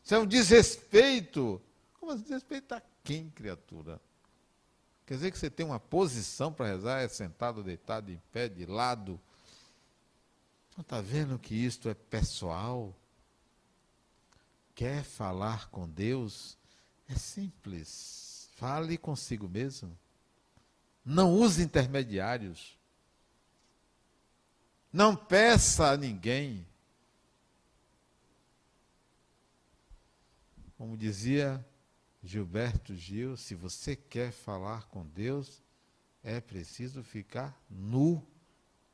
[0.02, 1.60] Isso é um desrespeito.
[2.00, 4.00] Como assim, desrespeito a quem, criatura?
[5.04, 8.64] Quer dizer que você tem uma posição para rezar, é sentado, deitado, em pé, de
[8.64, 9.20] lado.
[10.74, 12.96] Não está vendo que isto é pessoal?
[14.74, 16.56] Quer falar com Deus?
[17.06, 18.48] É simples.
[18.56, 19.94] Fale consigo mesmo.
[21.04, 22.82] Não use intermediários.
[24.94, 26.64] Não peça a ninguém.
[30.78, 31.66] Como dizia
[32.22, 35.60] Gilberto Gil, se você quer falar com Deus,
[36.22, 38.24] é preciso ficar nu.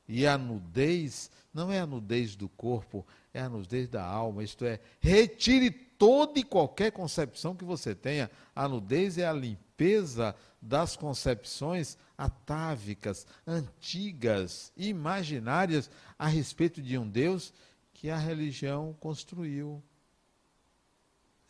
[0.09, 4.42] E a nudez não é a nudez do corpo, é a nudez da alma.
[4.42, 8.30] Isto é, retire toda e qualquer concepção que você tenha.
[8.57, 17.52] A nudez é a limpeza das concepções atávicas, antigas, imaginárias a respeito de um Deus
[17.94, 19.82] que a religião construiu.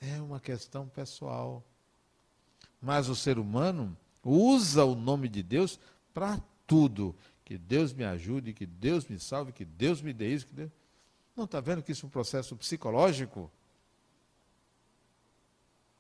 [0.00, 1.62] É uma questão pessoal.
[2.80, 5.78] Mas o ser humano usa o nome de Deus
[6.14, 7.14] para tudo.
[7.44, 10.46] Que Deus me ajude, que Deus me salve, que Deus me dê isso.
[10.46, 10.70] Que Deus...
[11.36, 13.50] Não está vendo que isso é um processo psicológico?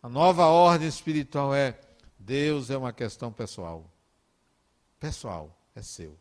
[0.02, 1.78] A nova ordem espiritual é:
[2.20, 3.90] Deus é uma questão pessoal.
[5.00, 6.16] Pessoal, é seu.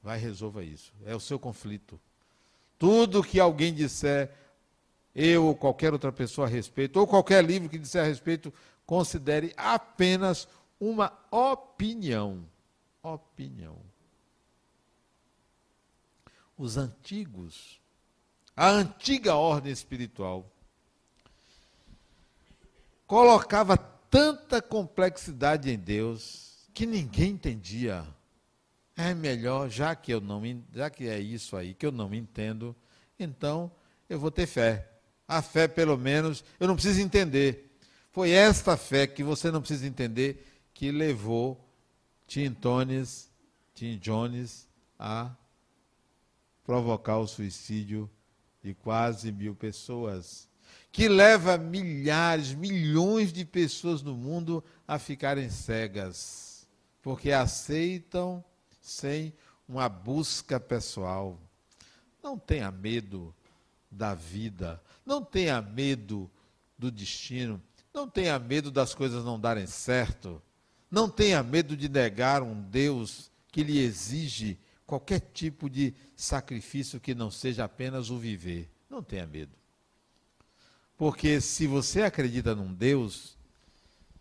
[0.00, 0.92] Vai resolva isso.
[1.04, 2.00] É o seu conflito.
[2.78, 4.30] Tudo que alguém disser,
[5.14, 8.54] eu ou qualquer outra pessoa a respeito, ou qualquer livro que disser a respeito,
[8.86, 10.48] considere apenas
[10.80, 12.44] uma opinião.
[13.02, 13.76] Opinião.
[16.56, 17.80] Os antigos,
[18.56, 20.48] a antiga ordem espiritual,
[23.06, 28.06] colocava tanta complexidade em Deus que ninguém entendia.
[28.94, 32.76] É melhor, já que eu não, já que é isso aí que eu não entendo,
[33.18, 33.72] então
[34.10, 34.86] eu vou ter fé.
[35.26, 37.74] A fé, pelo menos, eu não preciso entender.
[38.10, 41.58] Foi esta fé que você não precisa entender que levou
[42.26, 43.30] Tim Tones,
[43.74, 45.34] Tim Jones a
[46.64, 48.10] provocar o suicídio
[48.62, 50.46] de quase mil pessoas,
[50.90, 56.66] que leva milhares, milhões de pessoas no mundo a ficarem cegas,
[57.00, 58.44] porque aceitam
[58.80, 59.32] sem
[59.68, 61.40] uma busca pessoal.
[62.22, 63.34] Não tenha medo
[63.90, 66.30] da vida, não tenha medo
[66.78, 67.62] do destino.
[67.94, 70.42] Não tenha medo das coisas não darem certo.
[70.90, 77.14] Não tenha medo de negar um Deus que lhe exige qualquer tipo de sacrifício que
[77.14, 78.70] não seja apenas o viver.
[78.90, 79.52] Não tenha medo.
[81.02, 83.36] Porque se você acredita num Deus,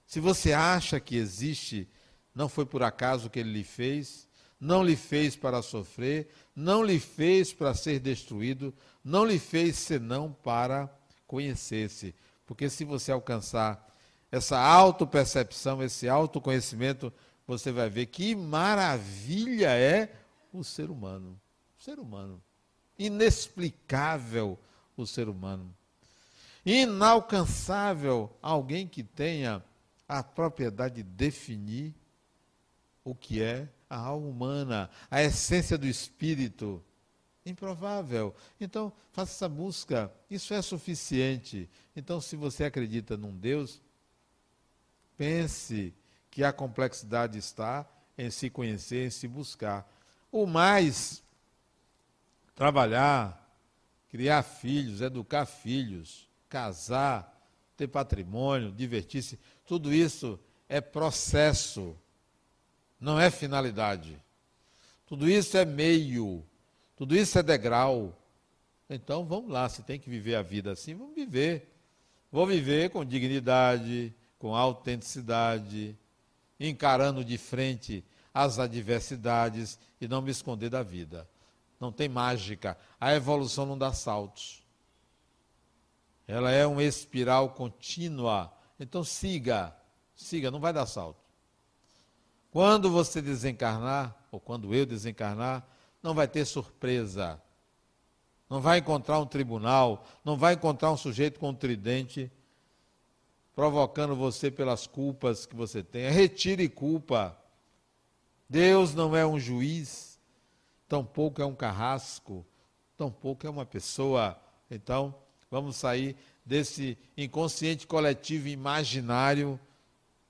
[0.04, 1.88] se você acha que existe,
[2.34, 4.28] não foi por acaso que ele lhe fez,
[4.60, 8.74] não lhe fez para sofrer, não lhe fez para ser destruído,
[9.04, 10.92] não lhe fez senão para
[11.28, 12.16] conhecer-se.
[12.48, 13.88] Porque se você alcançar
[14.32, 17.14] essa autopercepção, esse autoconhecimento,
[17.46, 20.12] você vai ver que maravilha é
[20.52, 21.40] o ser humano.
[21.80, 22.42] O ser humano.
[22.98, 24.58] Inexplicável
[24.98, 25.76] o ser humano.
[26.66, 29.64] Inalcançável alguém que tenha
[30.08, 31.96] a propriedade de definir
[33.04, 36.84] o que é a alma humana, a essência do espírito.
[37.46, 38.36] Improvável.
[38.60, 40.12] Então, faça essa busca.
[40.30, 41.68] Isso é suficiente.
[41.96, 43.82] Então, se você acredita num Deus,
[45.18, 45.94] pense
[46.30, 47.86] que a complexidade está
[48.18, 49.90] em se conhecer, em se buscar.
[50.32, 51.24] O mais,
[52.54, 53.38] trabalhar,
[54.10, 57.36] criar filhos, educar filhos, casar,
[57.76, 60.40] ter patrimônio, divertir-se, tudo isso
[60.70, 61.98] é processo,
[63.00, 64.22] não é finalidade.
[65.08, 66.46] Tudo isso é meio
[67.02, 68.16] tudo isso é degrau.
[68.88, 71.76] Então vamos lá, se tem que viver a vida assim, vamos viver.
[72.32, 75.98] Vou viver com dignidade, com autenticidade,
[76.60, 81.28] encarando de frente as adversidades e não me esconder da vida.
[81.80, 82.78] Não tem mágica.
[83.00, 84.61] A evolução não dá saltos.
[86.32, 88.54] Ela é uma espiral contínua.
[88.80, 89.76] Então siga,
[90.16, 91.20] siga, não vai dar salto.
[92.50, 95.68] Quando você desencarnar, ou quando eu desencarnar,
[96.02, 97.42] não vai ter surpresa.
[98.50, 102.32] não vai encontrar um tribunal, não vai encontrar um sujeito com um tridente
[103.54, 106.10] provocando você pelas culpas que você tem.
[106.10, 107.38] Retire culpa.
[108.50, 110.18] Deus não é um juiz,
[110.88, 112.46] tampouco é um carrasco,
[112.96, 114.40] tampouco é uma pessoa.
[114.70, 115.14] Então,
[115.52, 119.60] vamos sair desse inconsciente coletivo imaginário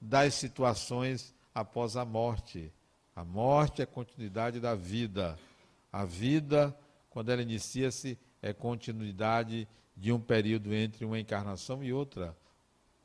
[0.02, 2.74] das situações após a morte.
[3.16, 5.40] A morte é a continuidade da vida.
[5.94, 6.76] A vida
[7.12, 12.36] quando ela inicia-se, é continuidade de um período entre uma encarnação e outra.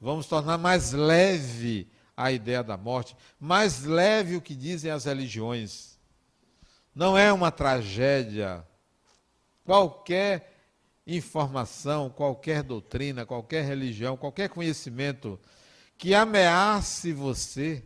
[0.00, 5.98] Vamos tornar mais leve a ideia da morte, mais leve o que dizem as religiões.
[6.94, 8.64] Não é uma tragédia.
[9.64, 10.55] Qualquer
[11.06, 15.38] informação, qualquer doutrina, qualquer religião, qualquer conhecimento
[15.96, 17.82] que ameace você,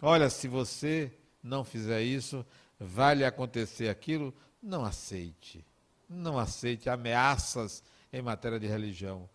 [0.00, 2.44] olha, se você não fizer isso,
[2.78, 5.64] vai lhe acontecer aquilo, não aceite.
[6.08, 7.82] Não aceite ameaças
[8.12, 9.28] em matéria de religião.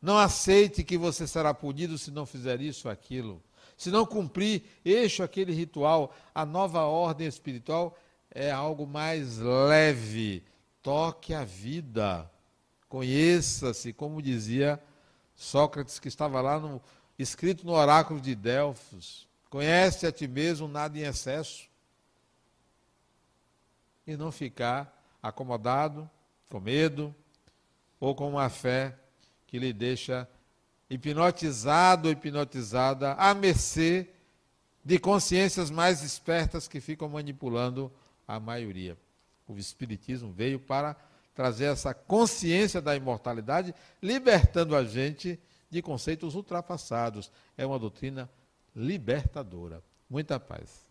[0.00, 3.42] Não aceite que você será punido se não fizer isso ou aquilo.
[3.76, 7.98] Se não cumprir este ou aquele ritual, a nova ordem espiritual
[8.30, 10.44] é algo mais leve.
[10.82, 12.30] Toque a vida.
[12.90, 14.82] Conheça-se, como dizia
[15.36, 16.82] Sócrates, que estava lá no,
[17.16, 19.28] escrito no oráculo de Delfos.
[19.48, 21.70] Conhece a ti mesmo, nada em excesso
[24.04, 26.10] e não ficar acomodado,
[26.48, 27.14] com medo
[28.00, 28.98] ou com uma fé
[29.46, 30.28] que lhe deixa
[30.90, 34.08] hipnotizado ou hipnotizada à mercê
[34.84, 37.92] de consciências mais espertas que ficam manipulando
[38.26, 38.98] a maioria.
[39.46, 40.96] O Espiritismo veio para
[41.34, 45.38] trazer essa consciência da imortalidade, libertando a gente
[45.70, 47.30] de conceitos ultrapassados.
[47.56, 48.28] É uma doutrina
[48.74, 49.82] libertadora.
[50.08, 50.89] Muita paz.